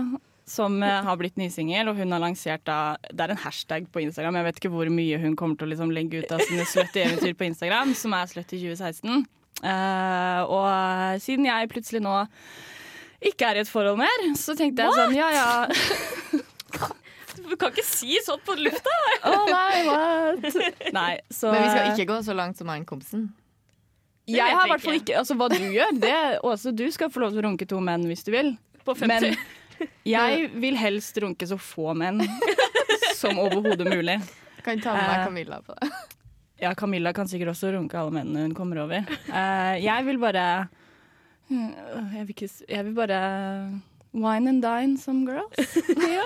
som 0.49 0.83
eh, 0.83 1.01
har 1.05 1.17
blitt 1.19 1.37
nysingel, 1.39 1.91
og 1.91 1.99
hun 1.99 2.15
har 2.15 2.23
lansert 2.23 2.63
da 2.67 2.97
Det 3.05 3.25
er 3.25 3.33
en 3.35 3.43
hashtag 3.43 3.89
på 3.93 4.01
Instagram, 4.03 4.39
jeg 4.39 4.47
vet 4.47 4.61
ikke 4.61 4.73
hvor 4.73 4.89
mye 4.93 5.19
hun 5.21 5.35
kommer 5.39 5.59
til 5.59 5.69
å 5.69 5.73
liksom, 5.73 5.93
legge 5.95 6.23
ut 6.23 6.33
av 6.33 6.41
sine 6.45 6.65
slutty-eventyr 6.65 7.35
på 7.37 7.49
Instagram, 7.51 7.93
som 7.97 8.15
er 8.17 8.31
slutty 8.31 8.61
2016. 8.63 9.27
Uh, 9.59 10.41
og 10.47 10.65
eh, 10.71 11.15
siden 11.19 11.49
jeg 11.49 11.69
plutselig 11.71 11.99
nå 12.05 12.15
ikke 13.29 13.49
er 13.49 13.59
i 13.59 13.63
et 13.65 13.69
forhold 13.69 13.99
mer, 13.99 14.21
så 14.39 14.55
tenkte 14.55 14.85
jeg 14.85 14.95
sånn, 14.95 15.17
ja 15.17 15.27
ja 15.35 15.49
Du 17.49 17.57
kan 17.59 17.73
ikke 17.73 17.83
si 17.83 18.15
sånt 18.23 18.45
på 18.47 18.55
lufta! 18.55 18.93
Å 19.27 19.35
nei, 19.49 19.81
what? 19.89 20.47
Nei, 20.95 21.11
så 21.33 21.51
Men 21.51 21.65
vi 21.65 21.69
skal 21.73 21.91
ikke 21.91 22.07
gå 22.13 22.21
så 22.23 22.35
langt 22.37 22.59
som 22.61 22.71
han 22.71 22.85
kompisen. 22.87 23.27
Jeg 24.29 24.53
har 24.53 24.67
i 24.67 24.71
hvert 24.71 24.83
fall 24.85 24.99
ikke. 24.99 25.09
ikke 25.09 25.21
Altså, 25.23 25.35
hva 25.39 25.47
du 25.51 25.57
gjør, 25.57 25.95
det 25.97 26.17
Åse, 26.45 26.73
du 26.77 26.85
skal 26.93 27.09
få 27.11 27.23
lov 27.23 27.33
til 27.33 27.41
å 27.41 27.47
runke 27.49 27.67
to 27.69 27.79
menn 27.83 28.05
hvis 28.07 28.21
du 28.27 28.31
vil. 28.35 28.53
På 28.85 28.95
50. 28.95 29.09
Men 29.09 29.58
jeg 30.15 30.49
vil 30.59 30.77
helst 30.79 31.17
runke 31.23 31.47
så 31.49 31.57
få 31.61 31.93
menn 31.97 32.21
som 33.19 33.39
overhodet 33.41 33.87
mulig. 33.89 34.19
Kan 34.65 34.81
ta 34.83 34.93
med 34.95 35.05
meg 35.07 35.19
Eh, 35.19 35.25
Camilla 35.25 35.61
på 35.65 35.75
det. 35.79 35.91
Ja, 36.59 36.73
Camilla 36.75 37.13
kan 37.15 37.27
sikkert 37.31 37.53
også 37.53 37.69
runke 37.71 37.95
alle 37.95 38.11
mennene 38.11 38.41
hun 38.43 38.53
kommer 38.57 38.81
over. 38.83 39.05
Eh, 39.31 39.75
jeg 39.79 40.03
vil 40.09 40.17
bare 40.19 40.67
jeg 41.49 42.25
vil, 42.27 42.33
ikke, 42.35 42.49
jeg 42.67 42.85
vil 42.85 42.93
bare 42.97 43.19
wine 44.13 44.49
and 44.51 44.61
dine 44.61 44.97
some 44.99 45.23
girls. 45.25 45.77
Ja. 45.87 46.25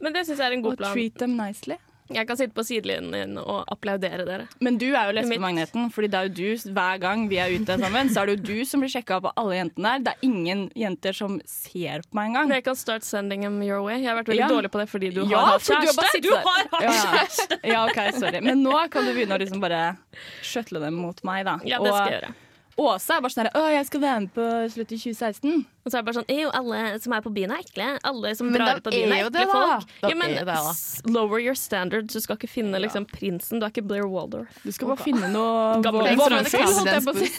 Men 0.00 0.16
det 0.16 0.24
syns 0.26 0.40
jeg 0.40 0.46
er 0.48 0.56
en 0.56 0.64
god 0.64 0.72
Og 0.78 0.80
plan. 0.80 0.94
treat 0.96 1.18
them 1.20 1.36
nicely. 1.36 1.76
Jeg 2.10 2.26
kan 2.26 2.36
sitte 2.36 2.54
på 2.56 2.64
sidelinjen 2.66 3.36
og 3.38 3.64
applaudere 3.70 4.24
dere. 4.26 4.46
Men 4.60 4.76
du 4.80 4.88
er 4.90 5.06
jo 5.10 5.14
lesbemagneten, 5.20 5.90
Fordi 5.94 6.08
det 6.10 6.18
er 6.18 6.28
jo 6.28 6.34
du 6.34 6.72
hver 6.74 6.98
gang 7.02 7.28
vi 7.30 7.38
er 7.38 7.52
ute 7.54 7.76
sammen, 7.78 8.10
så 8.10 8.22
er 8.22 8.26
det 8.26 8.34
jo 8.38 8.42
du 8.50 8.64
som 8.66 8.80
blir 8.82 8.90
sjekka 8.90 9.20
på 9.22 9.32
alle 9.38 9.60
jentene 9.60 9.92
der. 9.92 10.04
Det 10.08 10.14
er 10.16 10.26
ingen 10.26 10.64
jenter 10.74 11.12
som 11.16 11.38
ser 11.46 12.02
på 12.08 12.18
meg 12.18 12.30
engang. 12.32 12.50
Jeg 12.56 12.64
kan 12.66 12.76
start 12.76 13.06
sending 13.06 13.42
them 13.46 13.62
your 13.62 13.82
way. 13.86 14.00
Jeg 14.02 14.10
har 14.10 14.18
vært 14.22 14.32
veldig 14.34 14.42
Ja. 14.42 14.48
dårlig 14.48 14.70
på 14.74 14.78
det 14.82 14.88
fordi 14.90 15.12
du 15.14 15.22
Ja, 15.30 15.38
har 15.38 15.58
hatt 15.58 15.62
kjæreste. 15.70 16.20
Du 16.22 16.30
har 16.34 16.44
hatt 16.44 16.82
Ja, 16.82 16.90
ja. 16.90 17.04
kjæreste! 17.06 17.58
Ja, 17.72 17.84
OK, 17.86 17.98
sorry. 18.18 18.40
Men 18.40 18.62
nå 18.64 18.74
kan 18.90 19.04
du 19.06 19.12
begynne 19.14 19.38
å 19.38 19.40
liksom 19.40 19.60
bare 19.60 19.96
skjøtle 20.42 20.80
dem 20.80 20.94
mot 20.94 21.22
meg, 21.24 21.44
da. 21.46 21.58
Ja, 21.64 21.78
det 21.78 21.92
skal 21.94 22.10
jeg 22.10 22.22
gjøre. 22.22 22.34
Åse 22.80 23.12
er 23.12 23.20
bare 23.20 23.32
sånn 23.34 23.44
her 23.44 23.52
Å, 23.58 23.60
jeg 23.74 23.84
skal 23.90 24.00
være 24.02 24.20
med 24.24 24.30
på 24.36 24.44
slutt 24.72 24.92
i 24.94 24.96
2016. 25.02 25.64
Og 25.84 25.88
så 25.90 25.92
er 25.92 25.98
det 26.00 26.06
bare 26.06 26.18
sånn 26.20 26.30
Jo, 26.32 26.48
alle 26.56 26.76
som 27.04 27.12
er 27.16 27.22
på 27.24 27.32
byen 27.34 27.50
er 27.52 27.58
ekle. 27.64 27.88
Alle 28.08 28.28
som 28.38 28.46
Men 28.48 28.56
drar 28.62 28.80
på 28.84 28.90
byen 28.94 29.10
er 29.12 29.16
er 29.24 29.26
ekle 29.28 29.46
folk. 29.50 29.84
Ja, 30.06 30.14
men 30.16 30.28
er 30.38 30.44
det, 30.48 30.56
da. 30.56 30.72
lower 31.12 31.38
your 31.42 31.56
standards. 31.58 32.10
Du 32.14 32.20
skal 32.24 32.34
ikke 32.40 32.48
finne 32.50 32.76
liksom 32.80 33.04
prinsen. 33.10 33.60
Du 33.60 33.64
er 33.68 33.72
ikke 33.74 33.84
Blair 33.84 34.06
Waldorf. 34.08 34.52
Du 34.64 34.70
skal 34.72 34.86
bare 34.94 35.02
finne 35.04 35.26
noe 35.34 35.80
vannfyll, 35.84 36.70
holdt 36.78 36.94
jeg 36.94 37.02
på 37.04 37.12
å 37.12 37.14
si. 37.20 37.28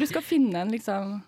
Du 0.00 0.06
skal 0.08 0.22
finne 0.24 0.56
en 0.62 0.70
liksom 0.72 1.18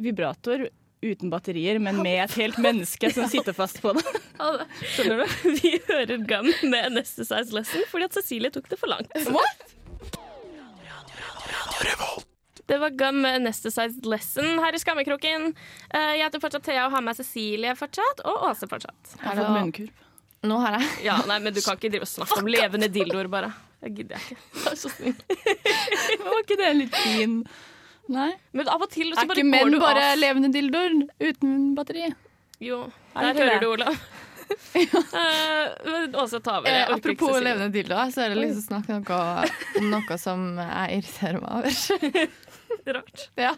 vibrator 0.00 0.68
uten 1.04 1.30
batterier, 1.30 1.78
men 1.78 2.00
med 2.02 2.24
et 2.24 2.34
helt 2.40 2.58
menneske 2.62 3.10
som 3.14 3.28
sitter 3.30 3.52
fast 3.56 3.80
på 3.84 3.92
det. 3.96 4.04
Skjønner 4.96 5.16
du? 5.22 5.26
Vi 5.60 5.72
hører 5.86 6.16
Gum 6.28 6.48
med 6.72 6.80
Anesthesize 6.90 7.52
Lesson 7.54 7.82
fordi 7.92 8.04
at 8.08 8.14
Cecilie 8.16 8.50
tok 8.54 8.66
det 8.72 8.78
for 8.80 8.88
langt. 8.90 9.10
Det 12.66 12.78
var 12.82 12.90
Gum 12.98 13.20
med 13.22 13.34
Anesthetized 13.40 14.06
Lesson 14.10 14.58
her 14.58 14.74
i 14.74 14.78
Skammekroken. 14.82 15.52
Eh, 15.94 16.16
Jeg 16.18 16.24
heter 16.24 16.40
fortsatt 16.42 16.64
Thea 16.66 16.86
og 16.88 16.92
har 16.96 17.04
med 17.04 17.14
Cecilie 17.18 17.74
fortsatt, 17.78 18.24
og 18.26 18.42
Åse 18.48 18.66
fortsatt. 18.66 19.12
Jeg 19.20 19.22
har 19.28 19.38
fått 19.38 19.52
munnkurv. 19.54 20.02
Nå 20.46 20.58
har 20.62 20.76
jeg 20.80 21.04
Ja, 21.06 21.16
nei, 21.26 21.38
men 21.42 21.54
Du 21.54 21.60
kan 21.64 21.78
ikke 21.78 21.90
drive 21.94 22.06
og 22.06 22.10
snakke 22.10 22.38
om 22.42 22.46
levende 22.50 22.88
dildoer, 22.92 23.28
bare. 23.30 23.52
Det 23.82 23.92
gidder 23.94 24.16
jeg 24.18 24.34
ikke. 24.34 24.42
Vær 24.64 24.76
så 24.82 24.90
snill. 24.90 25.14
Var 26.26 26.42
ikke 26.42 26.58
det 26.62 26.72
litt 26.80 26.96
fin? 27.04 27.38
Nei. 28.08 28.32
Men 28.54 28.68
av 28.70 28.82
og 28.82 28.90
til 28.90 29.12
så 29.14 29.22
Er 29.22 29.30
ikke 29.30 29.46
menn 29.46 29.78
bare 29.82 30.08
levende 30.18 30.50
dildoer 30.54 30.94
uten 31.22 31.74
batteri? 31.78 32.08
Jo, 32.62 32.86
Er 33.14 33.32
der 33.32 33.42
hører 33.44 33.60
du, 33.60 33.66
Olav. 33.74 33.96
Åse 36.16 36.40
tar 36.40 36.58
over. 36.60 36.68
Eh, 36.70 36.78
Jeg 36.80 36.90
apropos 36.96 37.40
levende 37.42 37.68
dildoer, 37.74 38.10
så 38.14 38.24
er 38.26 38.34
det 38.34 38.40
liksom 38.42 38.62
snakk 38.66 38.86
å 38.86 38.92
snakke 38.92 39.16
noe, 39.16 39.80
om 39.80 39.90
noe 39.94 40.18
som 40.20 40.44
jeg 40.60 41.00
irriterer 41.00 41.40
meg 41.42 41.50
over. 41.58 42.30
Rart. 42.96 43.26
ja. 43.40 43.52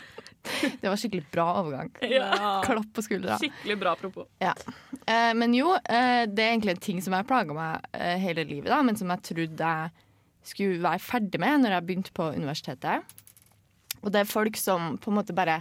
Det 0.49 0.87
var 0.89 0.97
skikkelig 0.97 1.27
bra 1.33 1.45
overgang. 1.61 1.91
Ja. 2.09 2.29
Klapp 2.65 2.89
på 2.97 3.03
skuldra. 3.05 3.37
Skikkelig 3.43 3.77
bra 3.81 3.93
apropos. 3.97 4.29
Eh, 4.41 5.33
men 5.37 5.53
jo, 5.57 5.75
eh, 5.77 6.25
det 6.31 6.45
er 6.45 6.53
egentlig 6.55 6.77
en 6.77 6.85
ting 6.89 7.03
som 7.05 7.17
har 7.17 7.27
plaga 7.29 7.57
meg 7.57 7.89
eh, 7.93 8.17
hele 8.23 8.45
livet, 8.49 8.71
da, 8.73 8.79
men 8.87 8.97
som 8.97 9.11
jeg 9.13 9.27
trodde 9.29 9.73
jeg 9.75 9.91
skulle 10.49 10.81
være 10.81 11.03
ferdig 11.05 11.41
med 11.43 11.65
når 11.67 11.75
jeg 11.77 11.87
begynte 11.91 12.15
på 12.17 12.31
universitetet. 12.39 13.05
Og 14.01 14.13
det 14.15 14.23
er 14.23 14.31
folk 14.31 14.57
som 14.57 14.95
på 15.03 15.11
en 15.13 15.19
måte 15.19 15.35
bare 15.37 15.59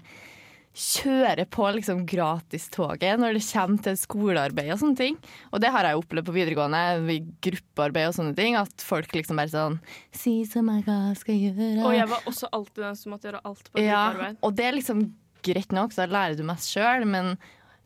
kjører 0.77 1.47
på 1.49 1.65
liksom 1.73 2.03
gratistoget 2.09 3.17
når 3.17 3.37
det 3.37 3.43
kommer 3.47 3.81
til 3.87 3.97
skolearbeid 3.97 4.69
og 4.75 4.79
sånne 4.81 4.99
ting. 4.99 5.15
Og 5.51 5.61
det 5.63 5.71
har 5.73 5.87
jeg 5.89 5.97
opplevd 5.99 6.27
på 6.29 6.35
videregående, 6.35 6.81
i 7.15 7.19
gruppearbeid 7.47 8.11
og 8.11 8.17
sånne 8.19 8.35
ting. 8.37 8.57
At 8.59 8.85
folk 8.85 9.13
liksom 9.17 9.39
bare 9.41 9.49
sånn 9.53 9.79
Si 10.15 10.35
som 10.49 10.69
jeg 10.69 10.85
hva 10.85 10.99
skal 11.17 11.39
gjøre. 11.41 11.69
Og 11.81 11.95
jeg 11.97 12.09
var 12.13 12.27
også 12.29 12.51
alltid 12.53 12.83
den 12.85 12.99
som 12.99 13.15
måtte 13.15 13.31
gjøre 13.31 13.41
alt 13.49 13.71
på 13.73 13.81
Ja, 13.85 14.03
gruppearbeid. 14.11 14.37
og 14.45 14.55
det 14.59 14.67
er 14.69 14.77
liksom 14.77 15.05
greit 15.47 15.71
nok, 15.73 15.93
så 15.95 16.03
da 16.05 16.11
lærer 16.13 16.37
du 16.37 16.43
mest 16.45 16.69
sjøl, 16.73 17.05
men 17.07 17.33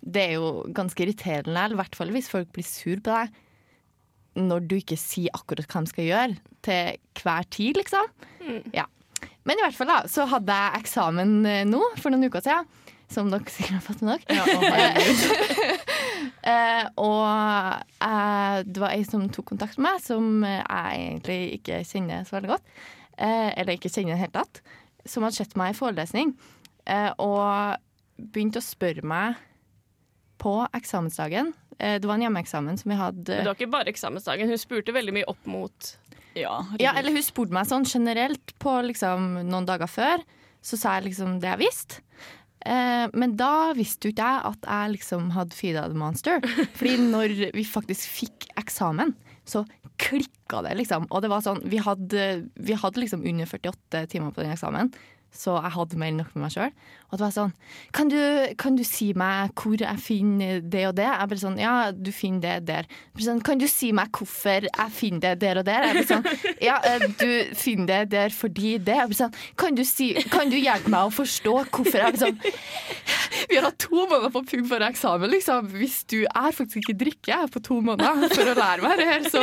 det 0.02 0.22
er 0.28 0.36
jo 0.40 0.52
ganske 0.74 1.04
irriterende, 1.04 1.68
i 1.72 1.78
hvert 1.78 1.96
fall 1.96 2.10
hvis 2.16 2.30
folk 2.32 2.50
blir 2.56 2.66
sur 2.66 2.98
på 3.06 3.12
deg 3.14 3.36
når 4.42 4.64
du 4.72 4.78
ikke 4.80 4.96
sier 4.98 5.30
akkurat 5.36 5.68
hva 5.68 5.82
de 5.84 5.92
skal 5.92 6.06
gjøre, 6.08 6.38
til 6.64 6.98
hver 7.20 7.48
tid, 7.52 7.76
liksom. 7.76 8.08
Ja. 8.74 8.86
Men 9.44 9.60
i 9.60 9.64
hvert 9.66 9.76
fall 9.76 9.90
da, 9.92 9.98
så 10.08 10.24
hadde 10.32 10.56
jeg 10.56 10.80
eksamen 10.86 11.34
eh, 11.50 11.66
nå, 11.68 11.82
for 12.00 12.14
noen 12.14 12.30
uker 12.32 12.42
siden, 12.46 12.70
som 13.12 13.30
dere 13.32 13.52
sikkert 13.52 13.78
har 13.80 13.86
fått 13.86 14.02
med 14.08 14.26
dere. 14.28 15.78
Eh, 16.41 16.88
og 16.97 17.21
eh, 18.02 18.56
det 18.65 18.82
var 18.82 18.95
ei 18.95 19.04
som 19.06 19.28
tok 19.30 19.52
kontakt 19.52 19.78
med 19.78 19.91
meg, 19.91 20.00
som 20.02 20.41
jeg 20.41 21.02
egentlig 21.04 21.38
ikke 21.60 21.82
kjenner 21.86 22.24
så 22.26 22.34
veldig 22.39 22.50
godt. 22.50 22.71
Eh, 23.21 23.52
eller 23.62 23.76
ikke 23.76 23.91
kjenner 23.93 24.15
i 24.15 24.15
det 24.15 24.24
hele 24.24 24.34
tatt. 24.39 24.62
Som 25.06 25.26
hadde 25.28 25.38
sett 25.38 25.54
meg 25.60 25.76
i 25.76 25.78
forelesning. 25.78 26.34
Eh, 26.89 27.12
og 27.21 27.78
begynte 28.34 28.58
å 28.62 28.65
spørre 28.65 29.06
meg 29.06 29.38
på 30.41 30.56
eksamensdagen. 30.74 31.54
Eh, 31.78 32.00
det 32.02 32.10
var 32.10 32.17
en 32.17 32.26
hjemmeeksamen 32.26 32.82
som 32.82 32.89
vi 32.93 32.97
hadde 32.97 33.38
Men 33.38 33.45
det 33.45 33.52
var 33.52 33.60
ikke 33.62 33.74
bare 33.78 33.93
eksamensdagen. 33.93 34.50
Hun 34.50 34.62
spurte 34.62 34.97
veldig 34.97 35.13
mye 35.19 35.30
opp 35.30 35.45
mot 35.50 35.93
Ja. 36.38 36.58
Ja, 36.82 36.95
eller 36.97 37.13
hun 37.13 37.26
spurte 37.26 37.54
meg 37.54 37.69
sånn 37.69 37.86
generelt 37.86 38.54
på 38.62 38.80
liksom 38.89 39.43
noen 39.45 39.69
dager 39.69 39.89
før. 39.89 40.26
Så 40.62 40.78
sa 40.78 40.97
jeg 40.97 41.12
liksom 41.12 41.38
det 41.41 41.54
jeg 41.54 41.62
visste. 41.67 42.02
Eh, 42.65 43.08
men 43.17 43.36
da 43.39 43.71
visste 43.78 44.08
jo 44.08 44.13
ikke 44.13 44.28
jeg 44.28 44.45
at 44.52 44.67
jeg 44.69 44.95
liksom 44.97 45.30
hadde 45.36 45.58
feeda 45.58 45.88
the 45.89 45.97
monster. 45.97 46.41
Fordi 46.78 46.97
når 47.10 47.36
vi 47.58 47.65
faktisk 47.67 48.10
fikk 48.21 48.50
eksamen, 48.62 49.15
så 49.47 49.63
klikka 50.02 50.62
det, 50.65 50.76
liksom. 50.82 51.08
Og 51.10 51.24
det 51.24 51.32
var 51.32 51.43
sånn, 51.45 51.62
vi 51.69 51.82
hadde, 51.82 52.28
vi 52.56 52.78
hadde 52.78 53.02
liksom 53.04 53.26
under 53.28 53.50
48 53.50 54.06
timer 54.12 54.34
på 54.34 54.43
den 54.43 54.54
eksamen. 54.56 54.93
Så 55.32 55.54
jeg 55.56 55.72
hadde 55.74 55.98
mer 56.00 56.12
enn 56.12 56.17
nok 56.20 56.34
med 56.36 56.44
meg 56.44 56.54
sjøl. 56.54 56.74
Og 57.12 57.20
det 57.20 57.24
var 57.24 57.34
sånn 57.36 57.54
kan 57.96 58.10
du, 58.12 58.17
kan 58.60 58.76
du 58.80 58.84
si 58.88 59.10
meg 59.17 59.52
hvor 59.60 59.80
jeg 59.80 60.04
finner 60.04 60.60
det 60.63 60.84
og 60.89 60.96
det? 61.00 61.08
Jeg 61.08 61.32
bare 61.32 61.41
sånn 61.41 61.58
Ja, 61.60 61.74
du 61.91 62.12
finner 62.15 62.60
det 62.60 62.67
der. 62.70 62.89
Sånn, 63.20 63.41
kan 63.44 63.60
du 63.60 63.67
si 63.72 63.91
meg 63.96 64.12
hvorfor 64.15 64.67
jeg 64.67 64.96
finner 64.96 65.24
det 65.24 65.34
der 65.44 65.62
og 65.62 65.67
der? 65.67 65.88
Jeg 65.88 65.98
bare 66.00 66.10
sånn 66.12 66.28
Ja, 66.67 66.78
eh, 66.88 67.08
du 67.20 67.56
finner 67.58 67.91
det 67.91 68.02
der 68.15 68.36
fordi 68.36 68.76
det. 68.80 68.98
Jeg 69.00 69.12
bare 69.12 69.20
sånn 69.24 69.39
Kan 69.60 69.80
du, 69.80 69.84
si, 69.88 70.12
kan 70.32 70.52
du 70.52 70.58
hjelpe 70.60 70.91
meg 70.91 71.10
å 71.10 71.15
forstå 71.15 71.56
hvorfor? 71.67 72.00
Jeg 72.00 72.17
bare 72.17 72.24
sånn 72.26 72.39
Vi 73.52 73.58
har 73.60 73.66
hatt 73.68 73.78
to 73.84 74.06
måneder 74.08 74.32
på 74.32 74.42
pugg 74.48 74.68
for 74.70 74.84
eksamen, 74.88 75.30
liksom. 75.34 75.68
Hvis 75.76 75.98
du 76.08 76.22
er 76.24 76.54
faktisk 76.56 76.82
ikke 76.86 76.96
drikker 77.02 77.50
på 77.52 77.62
to 77.68 77.82
måneder 77.84 78.30
for 78.32 78.48
å 78.48 78.56
lære 78.56 78.86
meg 78.86 79.02
det 79.02 79.08
her, 79.10 79.26
så 79.28 79.42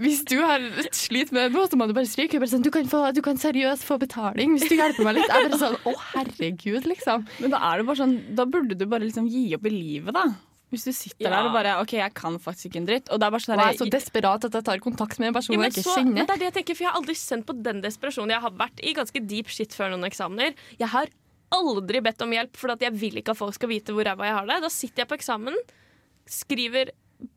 hvis 0.00 0.22
du 0.30 0.38
har 0.40 0.64
slitt 0.96 1.32
med 1.36 1.52
det 1.52 1.66
så 1.70 1.76
må 1.78 1.86
du 1.90 1.94
bare 1.96 2.08
stryke. 2.08 2.40
Bare 2.40 2.50
sånn, 2.52 2.64
du, 2.64 2.70
kan 2.74 2.88
få, 2.88 3.02
du 3.14 3.20
kan 3.24 3.36
seriøst 3.40 3.84
få 3.86 3.98
betaling 4.02 4.56
hvis 4.56 4.64
du 4.70 4.76
hjelper 4.78 5.04
meg 5.06 5.18
litt. 5.20 5.28
Jeg 5.28 5.44
er 5.44 5.52
bare 5.52 5.60
sånn, 5.60 5.76
å 5.84 5.92
herregud, 6.14 6.88
liksom. 6.88 7.26
Men 7.42 7.52
da 7.54 7.60
er 7.70 7.82
det 7.82 7.86
bare 7.90 8.00
sånn 8.00 8.16
Da 8.38 8.48
burde 8.48 8.78
du 8.78 8.86
bare 8.88 9.04
liksom 9.06 9.28
gi 9.30 9.44
opp 9.58 9.68
i 9.68 9.74
livet, 9.76 10.16
da. 10.16 10.24
Hvis 10.72 10.86
du 10.88 10.92
sitter 10.96 11.26
Ja. 11.28 11.30
der 11.34 11.46
og 11.50 11.52
bare 11.52 11.72
OK, 11.82 11.90
jeg 11.98 12.14
kan 12.16 12.38
faktisk 12.40 12.70
ikke 12.70 12.78
en 12.80 12.86
dritt. 12.88 13.10
Og 13.12 13.20
det 13.20 13.26
er 13.26 13.32
bare 13.34 13.42
Og 13.42 13.44
sånn 13.44 13.60
jeg 13.60 13.74
er 13.74 13.80
så 13.84 13.90
desperat 13.92 14.46
at 14.48 14.54
jeg 14.56 14.64
tar 14.64 14.78
kontakt 14.80 15.18
med 15.20 15.28
en 15.28 15.34
person 15.36 15.52
Ja, 15.58 15.66
jeg 15.68 15.74
ikke 15.74 15.82
så- 15.84 15.96
men 16.00 16.14
kjenner. 16.14 16.26
det 16.26 16.32
er 16.32 16.38
det 16.40 16.46
jeg 16.48 16.54
tenker, 16.56 16.74
for 16.78 16.84
jeg 16.84 16.92
har 16.92 17.00
aldri 17.02 17.14
kjent 17.20 17.44
på 17.44 17.62
den 17.62 17.82
desperasjonen. 17.84 18.30
Jeg 18.32 18.40
har 18.40 18.50
vært 18.56 18.80
i 18.82 18.94
ganske 18.96 19.26
deep 19.28 19.48
shit 19.52 19.68
før 19.76 19.90
noen 19.92 20.08
eksamener. 20.08 20.54
Jeg 20.80 20.88
har 20.88 21.06
aldri 21.58 22.02
bedt 22.04 22.22
om 22.24 22.32
hjelp, 22.34 22.56
for 22.58 22.74
jeg 22.80 22.92
vil 22.98 23.20
ikke 23.22 23.34
at 23.36 23.40
folk 23.40 23.56
skal 23.56 23.70
vite 23.72 23.94
hvor 23.94 24.06
ræva 24.08 24.28
jeg 24.28 24.38
har 24.40 24.46
det. 24.50 24.60
Da 24.66 24.70
sitter 24.72 25.04
jeg 25.04 25.10
på 25.12 25.18
eksamen, 25.20 25.56
skriver 26.28 26.92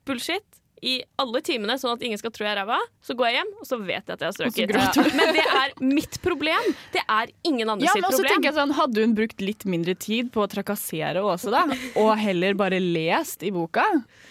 bullshit 0.08 0.62
i 0.86 0.99
alle 1.17 1.39
timene, 1.41 1.78
sånn 1.82 1.95
at 1.95 2.04
ingen 2.06 2.19
skal 2.19 2.34
tro 2.36 2.45
jeg 2.45 2.51
er 2.51 2.60
ræva. 2.60 2.78
Så 3.01 3.15
går 3.17 3.30
jeg 3.30 3.38
hjem, 3.39 3.51
og 3.63 3.65
så 3.69 3.78
vet 3.80 3.95
jeg 4.12 4.17
at 4.17 4.21
jeg 4.21 4.28
har 4.28 4.36
strøket. 4.36 5.13
Men 5.17 5.32
det 5.34 5.45
er 5.47 5.73
mitt 5.82 6.19
problem. 6.21 6.67
Det 6.93 7.01
er 7.01 7.32
ingen 7.47 7.71
andre 7.71 7.88
Ja, 7.88 7.93
sitt 7.95 8.04
men 8.04 8.10
også 8.12 8.21
problem. 8.21 8.45
jeg 8.45 8.58
sånn, 8.60 8.73
Hadde 8.78 9.06
hun 9.06 9.15
brukt 9.17 9.41
litt 9.41 9.65
mindre 9.71 9.95
tid 9.97 10.30
på 10.36 10.43
å 10.43 10.49
trakassere 10.51 11.23
Åse, 11.25 11.49
da, 11.54 11.63
og 12.01 12.12
heller 12.21 12.58
bare 12.60 12.82
lest 12.84 13.45
i 13.47 13.54
boka, 13.56 13.86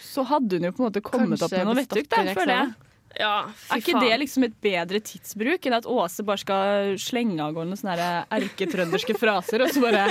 så 0.04 0.22
hadde 0.30 0.60
hun 0.60 0.68
jo 0.68 0.74
på 0.76 0.84
en 0.84 0.88
måte 0.90 1.02
kommet 1.04 1.40
Kanskje 1.40 1.48
opp 1.48 1.56
med 1.58 1.70
noe 1.72 2.04
den 2.04 2.34
føler 2.36 2.54
jeg. 2.60 2.74
Ja, 3.20 3.32
fy 3.54 3.74
Er 3.76 3.80
ikke 3.82 3.92
faen. 3.94 4.04
det 4.08 4.18
liksom 4.24 4.46
et 4.48 4.56
bedre 4.64 5.00
tidsbruk 5.06 5.66
enn 5.68 5.76
at 5.76 5.86
Åse 5.86 6.24
bare 6.26 6.40
skal 6.42 6.96
slenge 6.98 7.38
av 7.44 7.52
gårde 7.54 7.70
noen 7.70 7.80
sånne 7.80 8.08
erketrønderske 8.38 9.16
fraser, 9.20 9.62
og 9.62 9.70
så 9.74 9.82
bare 9.84 10.06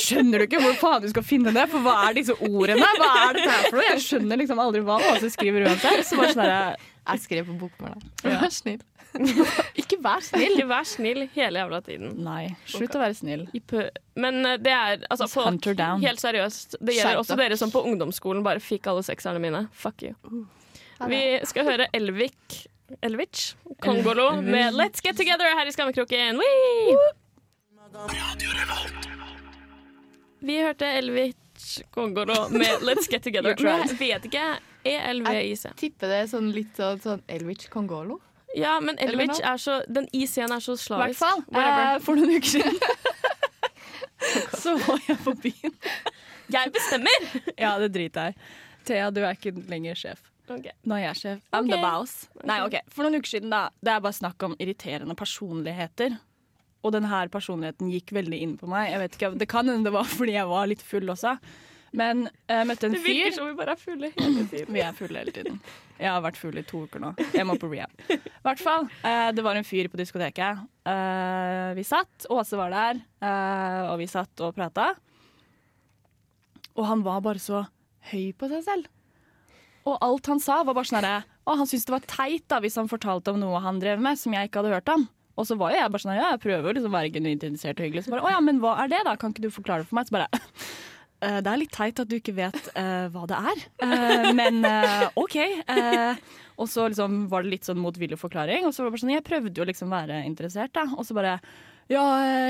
Skjønner 0.00 0.42
du 0.42 0.46
ikke 0.48 0.60
hvor 0.62 0.76
faen 0.80 1.02
du 1.04 1.08
skal 1.12 1.24
finne 1.26 1.54
det? 1.56 1.64
For 1.72 1.82
hva 1.84 1.96
er 2.10 2.18
disse 2.20 2.36
ordene? 2.36 2.84
Hva 3.00 3.10
er 3.30 3.38
dette 3.40 3.50
her 3.56 3.66
for 3.70 3.80
noe? 3.80 3.88
Jeg 3.94 4.04
skjønner 4.06 4.40
liksom 4.42 4.62
aldri 4.62 4.84
hva 4.86 5.00
Åse 5.14 5.32
skriver 5.32 5.66
uansett. 5.70 6.04
Så 6.08 6.20
bare 6.20 6.34
sånn 6.36 6.44
herre 6.46 6.76
Jeg 7.10 7.24
skrev 7.24 7.48
på 7.50 7.56
bokmål. 7.64 7.98
Vær 8.22 8.52
snill. 8.54 8.82
Ikke 9.80 9.96
vær 10.04 10.20
snill. 10.22 10.52
Ikke 10.54 10.68
vær 10.70 10.84
snill 10.86 11.24
hele 11.34 11.58
jævla 11.64 11.80
tiden. 11.82 12.12
Nei, 12.22 12.44
slutt 12.70 12.94
å 12.94 13.00
være 13.02 13.16
snill. 13.18 13.48
I 13.58 13.60
pø- 13.72 13.88
Men 14.22 14.38
eh, 14.46 14.60
det 14.62 14.70
er 14.76 15.02
altså, 15.10 15.26
folk. 15.32 15.66
Helt 16.04 16.22
seriøst. 16.22 16.76
Det 16.78 16.94
gjelder 16.94 17.18
også 17.24 17.38
dere 17.40 17.58
som 17.58 17.72
på 17.74 17.82
ungdomsskolen 17.90 18.44
bare 18.46 18.62
fikk 18.62 18.86
alle 18.92 19.02
sekserne 19.08 19.42
mine. 19.42 19.64
Fuck 19.74 20.06
you. 20.06 20.14
Vi 21.08 21.40
skal 21.48 21.64
høre 21.64 21.86
Elvik 21.96 22.66
Elvich 23.02 23.54
Kongolo 23.80 24.32
med 24.42 24.74
Let's 24.74 25.00
Get 25.04 25.16
Together 25.16 25.54
her 25.56 25.66
i 25.66 25.72
Skammekroken. 25.72 26.40
Vi 30.40 30.56
hørte 30.60 30.86
Elvich 30.86 31.80
Kongolo 31.90 32.48
med 32.48 32.82
Let's 32.84 33.08
Get 33.10 33.22
Together. 33.22 33.54
Men 33.62 33.86
jeg 33.88 33.98
vet 33.98 34.24
ikke. 34.28 34.48
E-L-V-I-C. 34.84 35.72
Tipper 35.76 36.08
det 36.08 36.18
er 36.24 36.28
sånn 36.30 36.50
litt 36.56 36.76
sånn, 36.76 37.00
sånn 37.04 37.22
Elwich 37.28 37.68
Kongolo. 37.72 38.20
Ja, 38.56 38.80
men 38.82 38.96
Elvic 38.98 39.36
er 39.46 39.60
så 39.62 39.76
Den 39.86 40.08
I-C-en 40.10 40.50
er 40.50 40.62
så 40.64 40.74
slavisk. 40.80 41.20
fall. 41.20 41.44
Eh, 41.54 41.98
for 42.02 42.18
noen 42.18 42.32
uker 42.34 42.48
siden 42.50 42.78
så 44.62 44.74
var 44.80 44.98
jeg 45.06 45.18
på 45.22 45.34
byen. 45.44 45.76
Jeg 46.50 46.72
bestemmer! 46.74 47.28
Ja, 47.54 47.76
det 47.78 47.92
driter 47.94 48.30
jeg. 48.32 48.50
Thea, 48.88 49.10
du 49.14 49.20
er 49.22 49.36
ikke 49.38 49.52
lenger 49.70 50.00
sjef. 50.00 50.24
Ok. 50.50 50.66
Nå 50.90 50.96
er 50.98 51.04
jeg 51.08 51.18
sjef. 51.20 51.42
I'm 51.54 51.68
the 51.70 51.78
Ok. 51.78 51.84
boss. 51.84 52.14
Nei, 52.44 52.58
ok. 52.64 52.80
For 52.90 53.06
noen 53.06 53.20
uker 53.20 53.30
siden, 53.36 53.50
da. 53.52 53.68
Det 53.80 53.92
er 53.94 54.00
bare 54.02 54.16
snakk 54.16 54.42
om 54.48 54.56
irriterende 54.58 55.14
personligheter. 55.18 56.18
Og 56.82 56.94
denne 56.94 57.20
personligheten 57.30 57.90
gikk 57.92 58.10
veldig 58.16 58.38
inn 58.40 58.54
på 58.58 58.66
meg. 58.70 58.90
Jeg 58.90 58.98
vet 59.02 59.16
ikke, 59.18 59.38
Det 59.38 59.48
kan 59.48 59.68
hende 59.68 59.84
det 59.84 59.92
var 59.92 60.04
fordi 60.08 60.32
jeg 60.38 60.48
var 60.48 60.66
litt 60.70 60.82
full 60.82 61.06
også. 61.12 61.36
Men 61.92 62.28
jeg 62.46 62.66
møtte 62.68 62.86
en 62.86 62.92
fyr 62.94 63.02
Det 63.02 63.14
virker 63.16 63.32
som 63.34 63.48
vi 63.48 63.54
bare 63.58 63.72
er 63.74 63.80
fulle 63.80 64.10
hele 64.14 64.44
tiden. 64.46 64.74
Vi 64.76 64.80
er 64.80 64.92
fulle 64.94 65.18
hele 65.24 65.32
tiden. 65.34 65.56
Jeg 65.98 66.08
har 66.08 66.20
vært 66.22 66.38
full 66.38 66.56
i 66.56 66.62
to 66.62 66.84
uker 66.86 67.02
nå. 67.02 67.10
Jeg 67.34 67.46
må 67.48 67.56
på 67.58 67.70
rehab. 67.72 67.90
I 68.14 68.18
hvert 68.46 68.62
fall. 68.62 68.86
Eh, 69.04 69.32
det 69.34 69.42
var 69.42 69.58
en 69.58 69.66
fyr 69.66 69.88
på 69.90 69.98
diskoteket. 69.98 70.62
Eh, 70.86 71.74
vi 71.74 71.82
satt, 71.84 72.26
Åse 72.30 72.56
var 72.56 72.70
der, 72.70 73.02
eh, 73.26 73.90
og 73.90 73.98
vi 73.98 74.06
satt 74.06 74.40
og 74.46 74.54
prata. 74.54 74.92
Og 76.78 76.86
han 76.86 77.02
var 77.02 77.20
bare 77.26 77.42
så 77.42 77.64
høy 78.12 78.30
på 78.38 78.48
seg 78.54 78.62
selv. 78.64 78.86
Og 79.88 79.96
alt 80.04 80.28
han 80.28 80.42
sa, 80.42 80.60
var 80.66 80.76
bare 80.76 80.88
sånn 80.90 81.00
herre 81.00 81.22
Å, 81.46 81.56
han 81.56 81.68
syntes 81.68 81.86
det 81.88 81.94
var 81.94 82.10
teit 82.10 82.44
da 82.52 82.60
hvis 82.62 82.76
han 82.80 82.90
fortalte 82.90 83.32
om 83.32 83.40
noe 83.40 83.62
han 83.64 83.80
drev 83.80 84.02
med 84.02 84.18
som 84.20 84.34
jeg 84.36 84.50
ikke 84.50 84.60
hadde 84.60 84.74
hørt 84.76 84.92
om. 84.92 85.06
Og 85.40 85.46
så 85.48 85.56
var 85.56 85.72
jo 85.72 85.80
jeg 85.80 85.92
bare 85.94 86.04
sånn 86.04 86.18
Ja, 86.18 86.28
jeg 86.34 86.42
prøver 86.44 86.76
liksom 86.76 86.92
å 86.92 86.98
være 86.98 87.14
genuint 87.14 87.46
interessert 87.46 87.80
og 87.80 87.86
hyggelig. 87.88 88.04
Så 88.06 88.14
bare 88.14 88.26
Å 88.26 88.34
ja, 88.34 88.42
men 88.44 88.60
hva 88.62 88.76
er 88.82 88.92
det, 88.92 89.00
da? 89.08 89.16
Kan 89.20 89.34
ikke 89.34 89.46
du 89.46 89.54
forklare 89.54 89.84
det 89.84 89.90
for 89.90 90.00
meg? 90.00 90.10
Så 90.10 90.16
bare 90.18 90.28
eh, 91.24 91.40
det 91.40 91.54
er 91.54 91.62
litt 91.62 91.74
teit 91.74 92.02
at 92.02 92.10
du 92.10 92.18
ikke 92.18 92.36
vet 92.36 92.60
uh, 92.74 93.08
hva 93.14 93.24
det 93.30 93.40
er, 93.54 93.64
uh, 93.86 94.28
men 94.36 94.60
OK. 95.20 95.40
Og 96.60 96.68
så 96.68 96.90
liksom 96.92 97.24
var 97.32 97.46
det 97.46 97.54
litt 97.54 97.64
sånn 97.68 97.80
motvillig 97.80 98.18
forklaring, 98.20 98.66
og 98.68 98.74
så 98.76 98.82
var 98.82 98.90
det 98.90 98.96
bare 98.98 99.04
sånn 99.06 99.14
Jeg 99.14 99.24
prøvde 99.24 99.62
jo 99.62 99.68
liksom 99.70 99.92
være 99.94 100.22
interessert, 100.28 100.74
da, 100.76 100.84
og 100.92 101.06
så 101.08 101.16
bare 101.16 101.38
ja, 101.90 102.04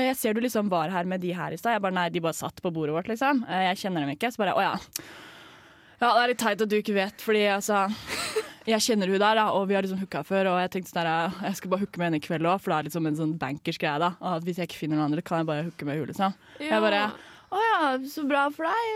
jeg 0.05 0.17
ser 0.19 0.35
du 0.35 0.43
liksom 0.43 0.67
var 0.69 0.91
her 0.93 1.07
med 1.09 1.23
de 1.23 1.31
her 1.33 1.55
i 1.55 1.57
stad. 1.57 1.73
Jeg 1.73 1.81
bare 1.81 1.95
nei, 1.95 2.09
de 2.13 2.21
bare 2.21 2.37
satt 2.37 2.59
på 2.61 2.69
bordet 2.75 2.93
vårt, 2.93 3.07
liksom. 3.09 3.39
Jeg 3.49 3.79
kjenner 3.81 4.03
dem 4.03 4.11
ikke. 4.13 4.29
Så 4.29 4.37
bare 4.37 4.53
å 4.53 4.61
ja. 4.61 4.75
Ja, 6.01 6.09
det 6.15 6.21
er 6.23 6.31
litt 6.31 6.41
teit 6.41 6.61
at 6.65 6.69
du 6.71 6.77
ikke 6.79 6.95
vet, 6.97 7.21
fordi 7.21 7.43
altså 7.53 7.83
Jeg 8.65 8.81
kjenner 8.85 9.09
hun 9.09 9.17
der, 9.21 9.37
da, 9.37 9.43
og 9.57 9.67
vi 9.69 9.75
har 9.77 9.85
liksom 9.85 9.99
hooka 10.01 10.21
før. 10.25 10.51
Og 10.51 10.59
jeg 10.61 10.69
tenkte 10.75 10.91
sånn 10.93 11.05
der, 11.05 11.33
jeg 11.47 11.57
skal 11.57 11.71
bare 11.73 11.81
hooke 11.81 11.97
med 12.01 12.07
henne 12.09 12.19
i 12.21 12.23
kveld 12.25 12.45
òg, 12.45 12.61
for 12.61 12.73
det 12.73 12.77
er 12.77 12.87
liksom 12.89 13.09
en 13.09 13.17
sånn 13.17 13.35
bankers 13.41 13.79
greie. 13.81 13.97
da 14.01 14.11
at 14.33 14.45
Hvis 14.45 14.59
jeg 14.61 14.69
ikke 14.69 14.81
finner 14.83 14.97
noen 14.99 15.09
andre, 15.11 15.23
kan 15.25 15.41
jeg 15.41 15.49
bare 15.49 15.65
hooke 15.69 15.87
med 15.87 15.97
henne. 15.97 16.11
liksom. 16.13 16.35
Jeg 16.61 16.83
bare 16.85 17.03
Å 17.51 17.61
ja, 17.65 17.79
så 18.07 18.23
bra 18.29 18.45
for 18.53 18.69
deg. 18.69 18.91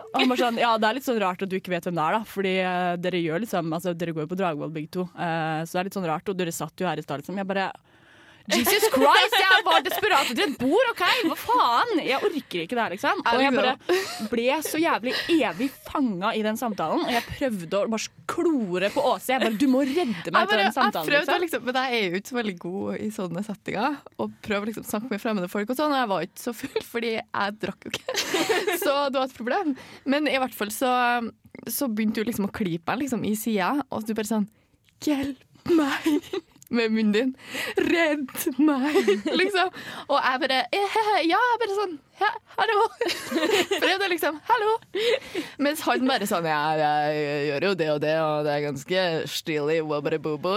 Og 0.00 0.14
han 0.22 0.30
bare 0.30 0.40
sånn, 0.40 0.58
ja, 0.62 0.70
Det 0.80 0.88
er 0.88 0.94
litt 0.96 1.06
sånn 1.06 1.20
rart 1.20 1.42
at 1.44 1.50
du 1.50 1.58
ikke 1.58 1.74
vet 1.74 1.86
hvem 1.86 1.98
det 1.98 2.04
er, 2.06 2.18
da. 2.18 2.22
Fordi 2.34 2.54
eh, 2.62 2.96
dere 3.02 3.20
gjør 3.20 3.42
liksom 3.44 3.74
Altså, 3.76 3.92
dere 3.98 4.14
går 4.16 4.24
jo 4.24 4.30
på 4.30 4.38
Dragvoll 4.40 4.72
begge 4.74 4.90
to, 4.94 5.06
eh, 5.18 5.60
så 5.66 5.74
det 5.74 5.80
er 5.82 5.90
litt 5.90 5.98
sånn 5.98 6.08
rart. 6.10 6.30
Og 6.30 6.38
dere 6.38 6.54
satt 6.54 6.80
jo 6.80 6.88
her 6.88 6.98
i 6.98 7.04
stad, 7.04 7.20
liksom. 7.22 7.38
Jeg 7.42 7.50
bare 7.50 7.66
Jesus 8.54 8.86
Christ, 8.92 9.36
jeg 9.38 9.64
var 9.66 9.82
desperat 9.86 10.30
etter 10.32 10.44
et 10.48 10.56
bord, 10.60 10.90
OK? 10.92 11.02
Hva 11.30 11.36
faen? 11.38 11.92
Jeg 12.04 12.18
orker 12.26 12.62
ikke 12.64 12.76
det 12.78 12.82
her, 12.84 12.94
liksom. 12.96 13.22
Og 13.30 13.42
jeg 13.44 13.54
bare 13.56 13.74
ble 14.32 14.46
så 14.66 14.80
jævlig 14.82 15.14
evig 15.36 15.68
fanga 15.86 16.32
i 16.36 16.42
den 16.46 16.58
samtalen. 16.60 17.04
Og 17.06 17.12
jeg 17.14 17.24
prøvde 17.28 17.80
å 17.80 17.90
bare 17.94 18.12
klore 18.30 18.90
på 18.94 19.04
Åse. 19.12 19.32
Jeg 19.34 19.44
bare 19.44 19.58
Du 19.60 19.66
må 19.70 19.82
redde 19.86 20.32
meg 20.34 20.40
etter 20.46 20.62
den 20.64 20.72
samtalen. 20.76 21.06
jeg 21.06 21.12
prøvde 21.14 21.38
Liksom. 21.40 21.44
liksom, 21.46 21.64
men 21.70 21.78
jeg 21.80 21.98
er 22.00 22.06
jo 22.10 22.20
ikke 22.20 22.32
så 22.32 22.38
veldig 22.40 22.56
god 22.64 23.00
i 23.00 23.08
sånne 23.14 23.44
settinger. 23.46 23.98
Og 24.20 24.32
prøver 24.44 24.70
liksom 24.70 24.84
å 24.86 24.90
snakke 24.90 25.10
med 25.14 25.22
fremmede 25.22 25.50
folk 25.52 25.70
og 25.72 25.78
sånn, 25.78 25.94
og 25.94 26.00
jeg 26.02 26.10
var 26.12 26.26
ikke 26.26 26.42
så 26.44 26.54
full, 26.56 26.84
fordi 26.90 27.12
jeg 27.18 27.56
drakk 27.62 27.86
jo 27.86 27.92
ikke. 27.94 28.16
Så 28.84 28.94
det 29.10 29.18
var 29.20 29.26
et 29.28 29.36
problem. 29.36 29.74
Men 30.10 30.26
i 30.30 30.36
hvert 30.40 30.54
fall 30.56 30.70
så, 30.74 30.90
så 31.70 31.88
begynte 31.90 32.22
du 32.24 32.28
liksom 32.30 32.48
å 32.48 32.52
klype 32.54 32.88
meg 32.90 33.04
liksom, 33.04 33.24
i 33.28 33.34
sida, 33.38 33.72
og 33.90 34.06
du 34.08 34.14
bare 34.16 34.30
sånn 34.30 34.48
Hjelp 35.00 35.70
meg! 35.72 36.06
Med 36.70 36.92
munnen 36.94 37.12
din. 37.12 37.30
Redd 37.76 38.30
meg! 38.62 38.94
Liksom. 39.40 39.72
Og 40.06 40.18
jeg 40.18 40.40
bare 40.44 40.60
eh, 40.70 40.98
Ja, 41.26 41.40
jeg 41.40 41.60
bare 41.64 41.76
sånn 41.78 41.96
ja, 42.20 42.28
Hallo! 42.58 42.84
Prøvde 43.80 44.08
liksom 44.12 44.38
Hallo! 44.48 44.74
Mens 45.62 45.82
han 45.86 46.04
bare 46.08 46.28
sånn 46.28 46.46
Ja, 46.48 46.60
jeg 46.78 47.48
gjør 47.48 47.70
jo 47.70 47.72
det 47.80 47.88
og 47.94 48.00
det, 48.04 48.14
og 48.22 48.44
det 48.46 48.54
er 48.54 48.66
ganske 48.68 49.04
stilig, 49.30 49.80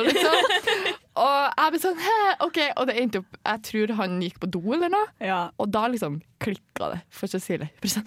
liksom. 0.09 0.91
Og 1.13 1.59
jeg 1.59 1.71
ble 1.75 1.79
sånn 1.83 1.99
Hæ, 2.01 2.13
OK. 2.41 2.57
Og 2.81 2.87
det 2.89 2.93
endte 2.97 3.19
opp 3.21 3.35
Jeg 3.45 3.59
tror 3.67 3.91
han 3.99 4.15
gikk 4.23 4.39
på 4.41 4.47
do 4.49 4.61
eller 4.73 4.89
noe. 4.89 5.09
Ja. 5.21 5.41
Og 5.61 5.69
da 5.73 5.83
liksom 5.93 6.21
klikka 6.43 6.89
det 6.91 6.97
for 7.13 7.29
Cecilie. 7.31 7.69
Sånn, 7.87 8.03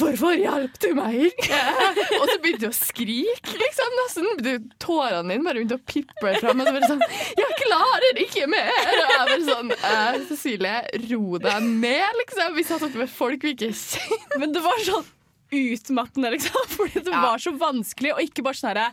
Hvorfor 0.00 0.34
hjalp 0.36 0.74
du 0.82 0.88
meg 0.98 1.30
og 2.20 2.26
så 2.28 2.34
begynte 2.42 2.66
du 2.66 2.68
å 2.68 2.74
skrike, 2.76 3.54
liksom. 3.62 3.94
Nesten. 4.00 4.66
Tårene 4.82 5.30
dine 5.30 5.46
bare 5.46 5.60
begynte 5.62 5.78
å 5.78 5.84
piple 5.88 6.34
fram. 6.42 6.60
Og 6.60 6.68
så 6.68 6.74
bare 6.76 6.90
sånn 6.90 7.06
Jeg 7.38 7.56
klarer 7.62 8.20
ikke 8.26 8.50
mer! 8.50 8.74
Og 8.82 9.00
jeg 9.00 9.14
bare 9.14 9.38
sånn 9.46 9.72
eh, 9.78 10.20
Cecilie, 10.28 10.76
ro 11.06 11.38
deg 11.46 11.70
ned, 11.70 12.20
liksom. 12.24 12.52
Vi 12.58 12.66
satt 12.68 12.84
oppe 12.90 13.04
med 13.06 13.14
folk 13.14 13.46
vi 13.46 13.54
ikke 13.56 13.70
kjenner. 13.72 14.38
Men 14.42 14.52
det 14.58 14.66
var 14.66 14.84
sånn 14.90 15.08
utmattende, 15.50 16.34
liksom. 16.36 16.68
Fordi 16.76 17.00
det 17.06 17.14
Ja. 17.14 17.22
var 17.30 17.38
så 17.42 17.54
vanskelig, 17.58 18.12
og 18.14 18.20
ikke 18.26 18.44
bare 18.46 18.58
sånn 18.60 18.74
herre 18.74 18.90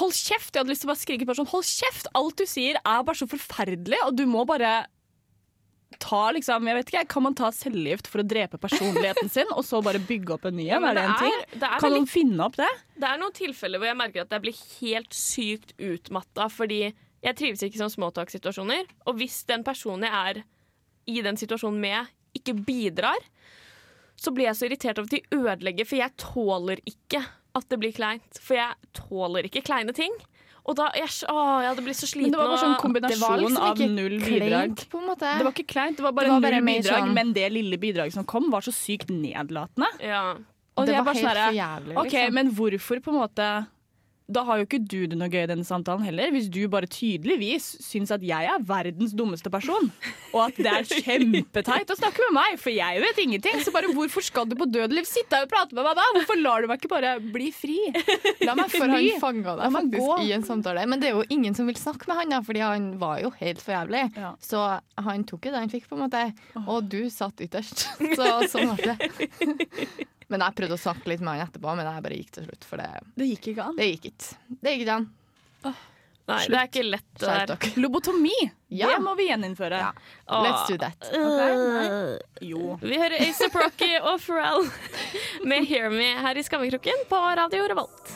Hold 0.00 0.12
kjeft! 0.16 0.50
Jeg 0.54 0.60
hadde 0.64 0.72
lyst 0.72 0.82
til 0.82 0.88
å 0.88 0.92
bare 0.94 1.02
skrike 1.04 1.26
bare 1.28 1.38
sånn 1.38 1.50
Hold 1.52 1.68
kjeft! 1.68 2.08
Alt 2.18 2.36
du 2.40 2.46
sier 2.50 2.78
er 2.80 3.04
bare 3.06 3.18
så 3.20 3.28
forferdelig, 3.30 4.00
og 4.08 4.16
du 4.18 4.24
må 4.26 4.42
bare 4.48 4.86
ta 6.02 6.24
liksom 6.34 6.66
Jeg 6.66 6.74
vet 6.80 6.88
ikke, 6.90 7.02
Kan 7.12 7.22
man 7.28 7.36
ta 7.38 7.50
cellegift 7.54 8.08
for 8.10 8.22
å 8.22 8.26
drepe 8.26 8.58
personligheten 8.58 9.30
sin, 9.30 9.50
og 9.54 9.62
så 9.66 9.78
bare 9.84 10.00
bygge 10.02 10.34
opp 10.34 10.48
en 10.50 10.56
ny 10.58 10.66
en? 10.74 10.84
Er 10.90 10.96
det 10.98 11.04
en 11.04 11.12
det 11.12 11.18
ting? 11.22 11.36
er- 11.38 11.58
det 11.60 11.68
er 11.70 11.84
Kan 11.84 11.94
noen 11.94 12.08
finne 12.10 12.48
opp 12.48 12.56
det? 12.58 12.70
Det 12.98 13.08
er 13.12 13.20
noen 13.22 13.36
tilfeller 13.36 13.78
hvor 13.82 13.90
jeg 13.92 14.00
merker 14.00 14.24
at 14.26 14.34
jeg 14.34 14.44
blir 14.48 14.58
helt 14.80 15.14
sykt 15.14 15.74
utmatta 15.78 16.48
fordi 16.50 16.80
jeg 17.24 17.36
trives 17.38 17.62
ikke 17.64 17.78
i 17.78 17.80
sånne 17.80 17.94
smalltalk-situasjoner. 17.94 18.90
Og 19.08 19.16
hvis 19.16 19.38
den 19.48 19.62
personen 19.64 20.04
jeg 20.04 20.12
er 20.12 20.42
i 21.08 21.22
den 21.24 21.38
situasjonen 21.40 21.78
med, 21.80 22.10
ikke 22.36 22.52
bidrar, 22.66 23.22
så 24.20 24.32
blir 24.34 24.50
jeg 24.50 24.58
så 24.58 24.66
irritert 24.68 24.98
over 25.00 25.08
at 25.08 25.14
de 25.14 25.38
ødelegger, 25.38 25.86
for 25.88 25.96
jeg 26.02 26.12
tåler 26.20 26.82
ikke 26.84 27.22
at 27.54 27.68
det 27.68 27.78
blir 27.80 27.92
kleint. 27.94 28.38
For 28.40 28.54
jeg 28.58 28.74
tåler 28.92 29.48
ikke 29.48 29.62
kleine 29.64 29.94
ting. 29.94 30.12
Og 30.64 30.76
da 30.78 30.86
jeg, 30.96 31.10
å, 31.28 31.60
jeg 31.60 31.68
hadde 31.74 31.82
blitt 31.84 31.98
så 31.98 32.08
sliten. 32.08 32.32
Men 32.32 32.38
det 32.38 32.40
var 32.40 32.48
bare 32.54 32.62
sånn 32.62 32.74
og- 32.74 32.80
kombinasjon 32.80 33.56
av 33.60 33.78
null 33.78 34.16
bidrag. 34.22 34.48
kleint, 34.48 34.84
på 34.88 34.98
en 35.02 35.06
måte. 35.10 35.32
Det 35.38 35.44
var 35.44 35.52
ikke 35.52 35.66
kleint, 35.74 35.96
det 35.98 36.02
var 36.06 36.12
bare 36.16 36.24
Det 36.24 36.32
var 36.32 36.40
bare 36.40 36.60
null 36.60 36.70
bidrag, 36.70 37.02
sånn- 37.04 37.12
men 37.14 37.32
det 37.36 37.52
lille 37.52 37.76
bidraget 37.78 38.12
som 38.14 38.24
kom, 38.24 38.50
var 38.50 38.60
så 38.64 38.72
sykt 38.72 39.08
nedlatende. 39.12 39.86
ja. 40.00 40.34
Og 40.76 40.86
det 40.86 40.94
det 40.96 41.04
var 41.04 41.14
helt 41.14 41.22
sånn 41.24 41.46
for 41.46 41.54
jævlig, 41.54 41.96
OK, 42.00 42.12
liksom. 42.12 42.32
men 42.34 42.50
hvorfor 42.50 43.00
på 43.04 43.08
en 43.12 43.18
måte 43.20 43.66
Da 44.24 44.40
har 44.48 44.56
jo 44.56 44.64
ikke 44.64 44.78
du 44.80 45.02
det 45.12 45.18
noe 45.20 45.28
gøy 45.28 45.42
i 45.44 45.48
denne 45.50 45.66
samtalen 45.68 46.00
heller, 46.06 46.30
hvis 46.32 46.46
du 46.48 46.62
bare 46.72 46.88
tydeligvis 46.88 47.66
syns 47.84 48.08
at 48.14 48.22
jeg 48.24 48.48
er 48.48 48.62
verdens 48.64 49.12
dummeste 49.12 49.50
person, 49.52 49.90
og 50.32 50.38
at 50.46 50.56
det 50.64 50.70
er 50.70 50.86
kjempeteit 50.88 51.92
å 51.92 51.96
snakke 51.98 52.24
med 52.30 52.32
meg, 52.38 52.54
for 52.62 52.72
jeg 52.72 53.02
vet 53.04 53.20
ingenting. 53.20 53.58
Så 53.60 53.74
bare 53.74 53.90
hvorfor 53.92 54.24
skal 54.24 54.48
du 54.48 54.54
på 54.56 54.64
dødeliv 54.72 55.04
sitte 55.04 55.36
her 55.36 55.44
og 55.44 55.52
prate 55.52 55.76
med 55.76 55.84
meg 55.84 55.98
da? 56.00 56.06
Hvorfor 56.16 56.40
lar 56.40 56.64
du 56.64 56.70
meg 56.72 56.80
ikke 56.80 56.90
bare 56.94 57.12
bli 57.20 57.50
fri? 57.52 57.76
La 58.48 58.56
meg 58.56 58.72
For 58.72 58.88
han 58.88 58.96
fly. 59.04 59.12
fanga 59.20 59.58
deg 59.60 59.76
faktisk 59.76 60.06
gå. 60.08 60.16
i 60.24 60.32
en 60.38 60.48
samtale. 60.48 60.86
Men 60.88 61.04
det 61.04 61.10
er 61.10 61.18
jo 61.20 61.26
ingen 61.36 61.58
som 61.60 61.68
vil 61.68 61.76
snakke 61.76 62.08
med 62.08 62.22
han, 62.22 62.32
da, 62.38 62.40
fordi 62.48 62.64
han 62.64 62.88
var 63.04 63.20
jo 63.26 63.34
helt 63.42 63.60
for 63.60 63.76
jævlig. 63.76 64.06
Ja. 64.16 64.32
Så 64.40 64.64
han 65.04 65.28
tok 65.28 65.50
jo 65.50 65.52
det 65.52 65.60
han 65.66 65.72
fikk, 65.76 65.84
på 65.92 66.00
en 66.00 66.06
måte. 66.06 66.24
Og 66.64 66.88
du 66.88 67.02
satt 67.12 67.44
ytterst. 67.44 67.84
Så 68.16 68.32
sånn 68.56 68.72
ble 68.80 68.96
det. 68.96 70.08
Men 70.34 70.42
jeg 70.42 70.56
prøvde 70.58 70.74
å 70.74 70.82
snakke 70.82 71.06
litt 71.12 71.20
med 71.22 71.36
han 71.38 71.46
etterpå, 71.46 71.72
men 71.78 71.86
jeg 71.86 72.02
bare 72.08 72.16
gikk 72.18 72.30
til 72.34 72.46
slutt. 72.48 72.64
For 72.66 72.80
det, 72.82 72.88
Det 73.20 73.26
gikk 73.30 73.52
ikke 73.54 73.66
an. 73.70 73.76
det 73.78 73.86
gikk 73.92 74.08
ikke. 74.10 74.38
Det 74.64 74.72
gikk 74.74 74.82
ikke 74.88 74.96
an. 75.00 75.12
Nei, 76.24 76.38
det 76.48 76.56
er 76.56 76.68
ikke 76.70 76.82
lett 76.88 77.18
det 77.20 77.32
der. 77.50 77.66
Lobotomi, 77.84 78.32
Ja. 78.72 78.88
det 78.88 79.00
må 79.04 79.12
vi 79.18 79.26
gjeninnføre. 79.28 79.76
Ja. 79.78 79.90
Let's 80.26 80.66
do 80.70 80.78
that. 80.80 81.10
Jo. 82.40 82.78
Vi 82.80 82.96
hører 82.96 83.20
A$AP 83.20 83.54
Rocky 83.60 83.90
og 84.08 84.18
Pharrell 84.24 84.64
med 85.44 85.66
Hear 85.68 85.90
Me 85.92 86.08
her 86.24 86.40
i 86.40 86.42
Skammekroken 86.46 87.04
på 87.12 87.20
Radio 87.36 87.68
Revolt. 87.68 88.14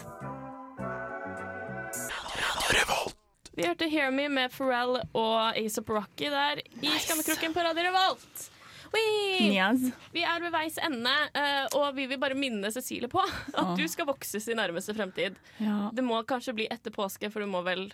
Vi 3.58 3.66
hørte 3.66 3.88
Hear 3.90 4.10
Me 4.14 4.28
med 4.30 4.52
Pharrell 4.56 5.00
og 5.12 5.36
A$AP 5.52 5.88
Rocky 5.90 6.30
der 6.32 6.60
i 6.80 6.92
Skammekroken 7.04 7.54
på 7.54 7.64
Radio 7.66 7.88
Revolt. 7.90 8.48
Vi 8.94 10.22
er 10.24 10.40
ved 10.42 10.52
veis 10.54 10.78
ende, 10.82 11.12
eh, 11.34 11.66
og 11.78 11.92
vi 11.96 12.06
vil 12.10 12.18
bare 12.22 12.34
minne 12.38 12.70
Cecilie 12.74 13.10
på 13.12 13.22
at 13.58 13.74
du 13.78 13.84
skal 13.90 14.08
vokses 14.08 14.48
i 14.50 14.56
nærmeste 14.58 14.94
fremtid. 14.96 15.36
Ja. 15.62 15.90
Det 15.94 16.04
må 16.04 16.22
kanskje 16.28 16.54
bli 16.58 16.68
etter 16.70 16.94
påske, 16.94 17.30
for 17.32 17.44
du 17.44 17.50
må 17.50 17.62
vel 17.66 17.88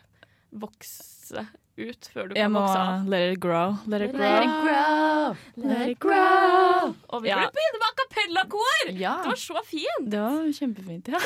vokse 0.54 1.42
ut 1.74 2.06
før 2.14 2.28
du 2.30 2.34
kan 2.38 2.52
må 2.54 2.60
vokse 2.62 2.78
av. 2.78 3.06
let 3.10 3.32
it 3.34 3.40
grow. 3.42 3.72
Let 3.90 4.04
it 4.06 4.12
grow. 4.14 4.28
Let 4.30 4.44
it 4.46 4.52
grow. 4.62 5.32
Let 5.64 5.88
it 5.90 5.98
grow. 5.98 6.92
Og 7.10 7.24
vi 7.24 7.28
Ja. 7.32 7.40
burde 7.40 7.56
begynne 7.56 7.80
med 7.80 7.88
a 7.88 7.94
cappella-kor! 8.00 8.92
Ja. 9.00 9.14
Det 9.24 9.32
var 9.32 9.40
så 9.42 9.64
fint! 9.66 10.06
Det 10.12 10.20
var 10.20 10.52
kjempefint, 10.60 11.08
ja. 11.10 11.18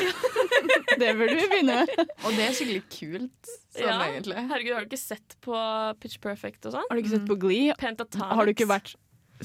det 1.03 1.11
burde 1.19 1.35
vi 1.37 1.45
begynne 1.51 1.75
med. 1.85 1.93
Og 2.25 2.33
det 2.33 2.47
er 2.47 2.55
skikkelig 2.57 2.81
kult, 2.95 3.51
sånn 3.77 3.85
Ja. 3.85 3.99
egentlig. 4.07 4.39
Herregud, 4.49 4.73
har 4.73 4.81
du 4.81 4.89
ikke 4.89 5.01
sett 5.03 5.37
på 5.45 5.61
Pitch 6.01 6.17
Perfect 6.23 6.65
og 6.65 6.73
sånn? 6.79 6.89
Har 6.89 6.97
du 6.97 7.03
ikke 7.03 7.13
sett 7.19 7.29
på 7.29 7.37
Glee? 7.45 7.75
Pentatonics. 7.77 8.33
Har 8.39 8.49
du 8.49 8.53
ikke 8.55 8.69
vært 8.73 8.95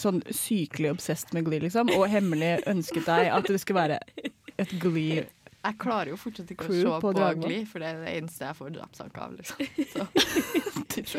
sånn 0.01 0.23
sykelig 0.31 0.95
obsessed 0.97 1.35
med 1.37 1.47
Glee, 1.49 1.63
liksom? 1.65 1.91
Og 1.97 2.09
hemmelig 2.11 2.57
ønsket 2.71 3.07
deg 3.09 3.31
at 3.35 3.49
det 3.51 3.61
skulle 3.63 3.81
være 3.85 3.99
et 4.59 4.73
Glee 4.83 5.25
Jeg 5.65 5.79
klarer 5.81 6.11
jo 6.13 6.17
fortsatt 6.21 6.51
ikke 6.53 6.67
Crew 6.67 6.83
å 6.91 6.97
se 6.99 7.01
på 7.01 7.13
på, 7.17 7.29
Glee, 7.41 7.65
for 7.65 7.81
det 7.81 7.89
er 7.95 8.01
det 8.03 8.11
eneste 8.19 8.45
jeg 8.45 8.57
får 8.59 8.75
drapssak 8.75 9.17
av. 9.25 9.33
Liksom. 9.39 10.05
Så. 11.05 11.19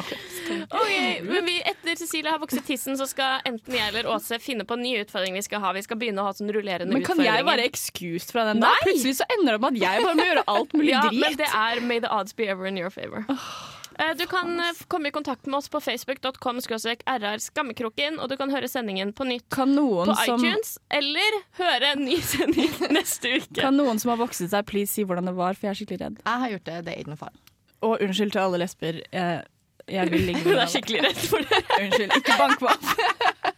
Ok, 0.70 0.92
men 1.26 1.46
vi, 1.50 1.56
Etter 1.68 1.98
Cecilie 2.00 2.32
har 2.32 2.40
vokst 2.40 2.62
tissen, 2.68 2.96
så 2.96 3.08
skal 3.10 3.42
enten 3.50 3.76
jeg 3.76 3.90
eller 3.90 4.08
Åse 4.14 4.38
finne 4.40 4.64
på 4.68 4.78
en 4.78 4.84
ny 4.86 4.94
utfordring 5.02 5.36
vi 5.36 5.44
skal 5.44 5.64
ha. 5.64 5.74
Vi 5.76 5.84
skal 5.84 6.00
begynne 6.00 6.22
å 6.24 6.30
ha 6.30 6.36
sånn 6.38 6.52
rullerende 6.54 6.94
Men 6.94 7.04
kan 7.04 7.18
utfordringer. 7.18 7.42
jeg 7.42 7.48
være 7.50 7.66
excused 7.68 8.32
fra 8.32 8.46
den 8.52 8.62
da? 8.64 8.72
Plutselig 8.86 9.18
så 9.20 9.28
ender 9.36 9.52
det 9.52 9.58
opp 9.58 9.66
med 9.66 9.80
at 9.82 9.84
jeg 9.84 10.06
bare 10.06 10.20
må 10.20 10.28
gjøre 10.30 10.46
alt 10.56 10.78
mulig 10.78 10.94
ja, 10.94 11.02
drit. 11.10 11.22
men 11.26 11.40
det 11.42 11.50
er 11.52 11.82
May 11.90 12.00
the 12.06 12.12
odds 12.14 12.38
be 12.38 12.48
ever 12.48 12.70
in 12.70 12.78
your 12.80 12.94
favor. 12.94 13.26
Eh, 13.28 13.50
Du 13.96 14.26
kan 14.28 14.60
eh, 14.60 14.82
komme 14.92 15.08
i 15.08 15.12
kontakt 15.12 15.46
med 15.46 15.58
oss 15.58 15.70
på 15.72 15.80
facebook.com 15.80 16.60
rr 16.60 17.38
skammekroken, 17.40 18.20
og 18.20 18.30
du 18.30 18.36
kan 18.38 18.52
høre 18.52 18.68
sendingen 18.68 19.14
på 19.16 19.24
nytt 19.28 19.48
Kan 19.54 19.72
noen, 19.76 20.10
på 20.10 20.16
som, 20.20 20.44
iTunes, 20.44 20.76
eller 20.92 21.40
høre 21.60 21.94
en 21.96 22.04
ny 22.04 22.18
sending 22.20 22.72
neste 22.98 23.38
uke. 23.40 23.62
kan 23.62 23.78
noen 23.78 24.00
som 24.02 24.12
har 24.14 24.20
vokset 24.20 24.52
seg, 24.52 24.68
please 24.68 24.92
si 24.92 25.06
hvordan 25.08 25.32
det 25.32 25.36
var, 25.38 25.56
for 25.56 25.70
jeg 25.70 25.72
er 25.76 25.80
skikkelig 25.80 26.02
redd. 26.04 26.20
Jeg 26.26 26.44
har 26.44 26.56
gjort 26.56 26.66
det. 26.72 26.80
Det 26.88 26.94
er 26.96 27.04
ikke 27.04 27.14
noe 27.14 27.22
farlig. 27.24 27.44
Og 27.86 28.02
unnskyld 28.02 28.36
til 28.36 28.44
alle 28.44 28.60
lesber. 28.66 29.00
Jeg, 29.14 29.48
jeg 29.96 30.12
vil 30.12 30.28
ligge 30.32 30.44
Hun 30.44 30.52
med 30.58 30.66
er 30.66 30.74
skikkelig 30.76 31.06
redd 31.08 31.24
for 31.30 31.48
det. 31.54 31.62
Unnskyld, 31.86 32.20
ikke 32.20 32.38
bank 32.42 32.66
meg 32.66 32.76
opp. 32.76 33.56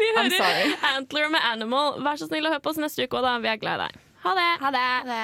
Vi 0.00 0.08
hører 0.16 0.72
Antler 0.94 1.28
med 1.34 1.50
Animal. 1.50 1.98
Vær 2.04 2.20
så 2.20 2.30
snill 2.30 2.46
å 2.46 2.54
høre 2.54 2.62
på 2.64 2.74
oss 2.74 2.80
neste 2.82 3.06
uke 3.06 3.18
òg, 3.18 3.26
da. 3.26 3.36
Vi 3.42 3.52
er 3.52 3.60
glad 3.62 3.80
i 3.80 3.88
deg. 3.88 4.00
Ha 4.20 4.36
det. 4.36 4.48
Ha 4.62 4.72
det. 4.76 5.20